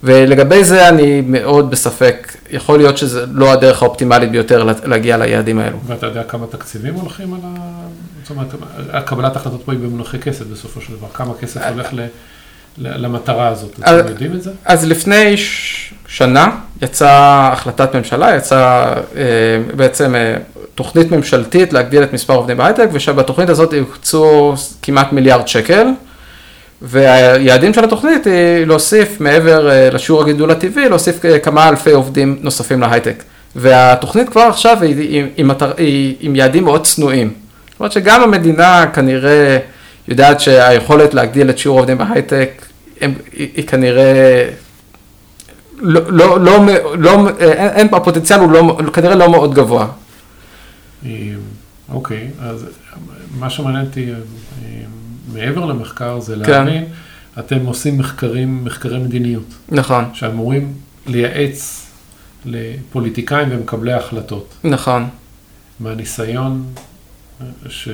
ולגבי 0.02 0.64
זה 0.64 0.88
אני 0.88 1.20
מאוד 1.20 1.70
בספק, 1.70 2.36
יכול 2.50 2.78
להיות 2.78 2.98
שזה 2.98 3.26
לא 3.32 3.52
הדרך 3.52 3.82
האופטימלית 3.82 4.30
ביותר 4.30 4.70
להגיע 4.84 5.16
ליעדים 5.16 5.58
האלו. 5.58 5.78
ואתה 5.86 6.06
יודע 6.06 6.22
כמה 6.22 6.46
תקציבים 6.46 6.94
הולכים 6.94 7.34
על 7.34 7.40
ה... 7.44 7.56
זאת 8.22 8.30
אומרת, 8.30 8.46
קבלת 9.06 9.36
החלטות 9.36 9.62
פה 9.64 9.72
היא 9.72 9.80
במונחי 9.80 10.18
כסף 10.18 10.44
בסופו 10.52 10.80
של 10.80 10.92
דבר, 10.92 11.08
כמה 11.14 11.34
כסף 11.40 11.60
הולך 11.72 11.88
ל... 11.92 12.06
למטרה 12.78 13.48
הזאת, 13.48 13.80
אתם 13.80 14.08
יודעים 14.08 14.32
את 14.32 14.42
זה? 14.42 14.50
אז 14.64 14.88
לפני 14.88 15.34
שנה 16.06 16.50
יצאה 16.82 17.52
החלטת 17.52 17.96
ממשלה, 17.96 18.36
יצאה 18.36 18.94
בעצם 19.76 20.14
תוכנית 20.74 21.10
ממשלתית 21.10 21.72
להגדיל 21.72 22.02
את 22.02 22.12
מספר 22.12 22.34
עובדים 22.34 22.56
בהייטק, 22.56 22.88
ושבתוכנית 22.92 23.48
הזאת 23.48 23.72
יוקצו 23.72 24.54
כמעט 24.82 25.12
מיליארד 25.12 25.48
שקל. 25.48 25.86
והיעדים 26.82 27.74
של 27.74 27.84
התוכנית 27.84 28.26
היא 28.26 28.66
להוסיף 28.66 29.20
מעבר 29.20 29.70
לשיעור 29.92 30.22
הגידול 30.22 30.50
הטבעי, 30.50 30.88
להוסיף 30.88 31.20
כמה 31.42 31.68
אלפי 31.68 31.90
עובדים 31.90 32.38
נוספים 32.40 32.80
להייטק. 32.80 33.22
והתוכנית 33.56 34.28
כבר 34.28 34.40
עכשיו 34.40 34.82
היא, 34.82 34.96
היא, 34.96 35.24
היא, 35.36 35.46
היא 35.76 36.16
עם 36.20 36.36
יעדים 36.36 36.64
מאוד 36.64 36.84
צנועים. 36.84 37.32
זאת 37.70 37.80
אומרת 37.80 37.92
שגם 37.92 38.22
המדינה 38.22 38.86
כנראה 38.94 39.58
יודעת 40.08 40.40
שהיכולת 40.40 41.14
להגדיל 41.14 41.50
את 41.50 41.58
שיעור 41.58 41.78
העובדים 41.78 41.98
בהייטק 41.98 42.66
היא, 43.00 43.08
היא 43.32 43.66
כנראה 43.66 44.50
לא, 45.78 46.00
לא, 46.12 46.40
לא, 46.40 46.66
לא, 46.98 47.28
אין, 47.38 47.68
אין, 47.68 47.88
הפוטנציאל 47.94 48.40
הוא 48.40 48.52
לא, 48.52 48.78
כנראה 48.92 49.14
לא 49.14 49.30
מאוד 49.30 49.54
גבוה. 49.54 49.86
אוקיי, 51.92 52.30
אז 52.40 52.66
מה 53.38 53.50
שמעניין 53.50 53.86
אותי 53.86 54.10
מעבר 55.32 55.64
למחקר 55.64 56.20
זה 56.20 56.36
כן. 56.44 56.50
להבין, 56.50 56.84
כן. 56.84 57.40
אתם 57.40 57.66
עושים 57.66 57.98
מחקרים, 57.98 58.64
מחקרי 58.64 58.98
מדיניות. 58.98 59.54
נכון. 59.68 60.04
שאמורים 60.12 60.72
לייעץ 61.06 61.86
לפוליטיקאים 62.44 63.48
ומקבלי 63.50 63.92
החלטות. 63.92 64.54
נכון. 64.64 65.08
מהניסיון 65.80 66.64
ש... 67.68 67.88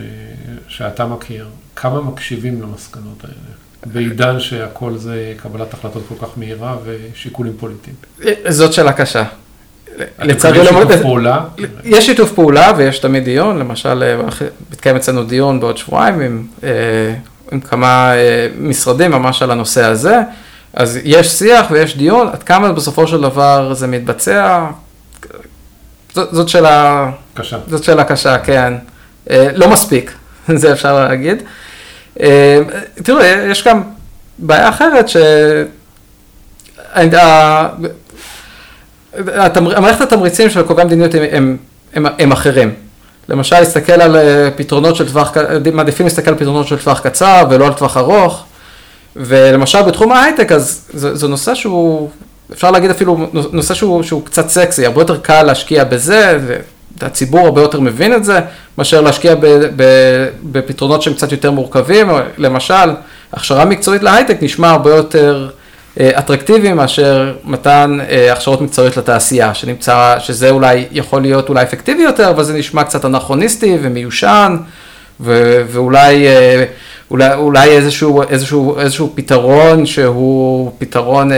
שאתה 0.68 1.06
מכיר, 1.06 1.46
כמה 1.76 2.00
מקשיבים 2.00 2.62
למסקנות 2.62 3.24
האלה? 3.24 3.56
בעידן 3.86 4.40
שהכל 4.40 4.96
זה 4.96 5.34
קבלת 5.36 5.74
החלטות 5.74 6.02
כל 6.08 6.26
כך 6.26 6.28
מהירה 6.36 6.76
ושיקולים 6.84 7.52
פוליטיים. 7.58 7.96
זאת 8.48 8.72
שאלה 8.72 8.92
קשה. 8.92 9.24
לצערי 10.18 10.58
לא... 10.58 10.62
יש 10.62 10.68
שיתוף 10.68 11.00
פעולה? 11.02 11.44
יש 11.84 12.06
שיתוף 12.06 12.32
פעולה 12.32 12.72
ויש 12.76 12.98
תמיד 12.98 13.24
דיון, 13.24 13.58
למשל 13.58 14.16
מתקיים 14.70 14.96
אצלנו 14.96 15.24
דיון 15.24 15.60
בעוד 15.60 15.76
שבועיים 15.76 16.20
עם, 16.20 16.46
אה, 16.64 17.14
עם 17.52 17.60
כמה 17.60 18.14
אה, 18.14 18.48
משרדים 18.60 19.10
ממש 19.10 19.42
על 19.42 19.50
הנושא 19.50 19.84
הזה, 19.84 20.20
אז 20.74 20.98
יש 21.04 21.28
שיח 21.28 21.66
ויש 21.70 21.96
דיון, 21.96 22.28
עד 22.28 22.42
כמה 22.42 22.72
בסופו 22.72 23.06
של 23.06 23.20
דבר 23.20 23.74
זה 23.74 23.86
מתבצע, 23.86 24.66
זאת, 26.14 26.28
זאת 26.34 26.48
שאלה... 26.48 27.10
קשה. 27.34 27.58
זאת 27.68 27.84
שאלה 27.84 28.04
קשה, 28.04 28.38
כן. 28.38 28.74
אה, 29.30 29.48
לא 29.54 29.68
מספיק, 29.68 30.12
זה 30.54 30.72
אפשר 30.72 30.94
להגיד. 31.08 31.42
תראו, 33.02 33.20
יש 33.50 33.64
גם 33.66 33.82
בעיה 34.38 34.68
אחרת 34.68 35.08
ש... 35.08 35.16
המערכת 39.54 40.00
התמריצים 40.00 40.50
של 40.50 40.62
קובעי 40.62 40.82
המדיניות 40.82 41.14
הם, 41.14 41.22
הם, 41.32 41.56
הם, 41.94 42.06
הם 42.18 42.32
אחרים. 42.32 42.74
למשל, 43.28 43.58
להסתכל 43.58 43.92
על 43.92 44.16
אה, 44.16 44.48
פתרונות 44.56 44.96
של 44.96 45.08
טווח, 45.08 45.36
מעדיפים 45.72 46.06
להסתכל 46.06 46.30
על 46.30 46.36
פתרונות 46.36 46.66
של 46.66 46.78
טווח 46.78 47.00
קצר 47.00 47.44
ולא 47.50 47.66
על 47.66 47.72
טווח 47.72 47.96
ארוך. 47.96 48.44
ולמשל 49.16 49.82
בתחום 49.82 50.12
ההייטק, 50.12 50.52
אז 50.52 50.88
זה, 50.94 51.14
זה 51.14 51.28
נושא 51.28 51.54
שהוא, 51.54 52.10
אפשר 52.52 52.70
להגיד 52.70 52.90
אפילו 52.90 53.28
נושא 53.32 53.74
שהוא, 53.74 54.02
שהוא 54.02 54.24
קצת 54.24 54.48
סקסי, 54.48 54.86
הרבה 54.86 55.00
יותר 55.00 55.16
קל 55.20 55.42
להשקיע 55.42 55.84
בזה, 55.84 56.38
והציבור 57.02 57.40
הרבה 57.40 57.60
יותר 57.60 57.80
מבין 57.80 58.14
את 58.14 58.24
זה, 58.24 58.40
מאשר 58.78 59.00
להשקיע 59.00 59.34
ב, 59.34 59.46
ב, 59.76 59.84
בפתרונות 60.42 61.02
שהם 61.02 61.14
קצת 61.14 61.32
יותר 61.32 61.50
מורכבים. 61.50 62.08
למשל, 62.38 62.90
הכשרה 63.32 63.64
מקצועית 63.64 64.02
להייטק 64.02 64.36
נשמע 64.42 64.70
הרבה 64.70 64.94
יותר 64.94 65.48
אה, 66.00 66.18
אטרקטיבי 66.18 66.72
מאשר 66.72 67.34
מתן 67.44 67.98
אה, 68.10 68.32
הכשרות 68.32 68.60
מקצועיות 68.60 68.96
לתעשייה, 68.96 69.54
שנמצא, 69.54 70.16
שזה 70.18 70.50
אולי 70.50 70.84
יכול 70.92 71.22
להיות 71.22 71.48
אולי 71.48 71.62
אפקטיבי 71.62 72.02
יותר, 72.02 72.30
אבל 72.30 72.44
זה 72.44 72.52
נשמע 72.54 72.84
קצת 72.84 73.04
אנכרוניסטי 73.04 73.78
ומיושן, 73.82 74.56
ו- 75.20 75.62
ואולי 75.66 76.28
אה, 76.28 76.64
אולי, 77.10 77.34
אולי 77.34 77.68
איזשהו, 77.68 78.22
איזשהו, 78.22 78.78
איזשהו 78.80 79.12
פתרון 79.14 79.86
שהוא 79.86 80.72
פתרון, 80.78 81.30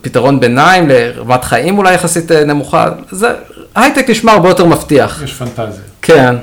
פתרון 0.00 0.40
ביניים 0.40 0.88
לרמת 0.88 1.44
חיים 1.44 1.78
אולי 1.78 1.94
יחסית 1.94 2.32
נמוכה, 2.32 2.88
זה, 3.10 3.34
הייטק 3.74 4.10
נשמע 4.10 4.32
הרבה 4.32 4.48
יותר 4.48 4.64
מבטיח. 4.64 5.22
יש 5.24 5.32
פנטזיה. 5.32 5.84
כן. 6.02 6.36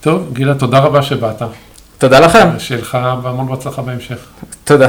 טוב, 0.00 0.28
גילה, 0.32 0.54
תודה 0.54 0.78
רבה 0.78 1.02
שבאת. 1.02 1.42
תודה 1.98 2.20
לכם. 2.20 2.48
שיהיה 2.58 2.80
לך 2.80 2.98
והמון 3.22 3.46
בהצלחה 3.46 3.82
בהמשך. 3.82 4.18
תודה. 4.64 4.88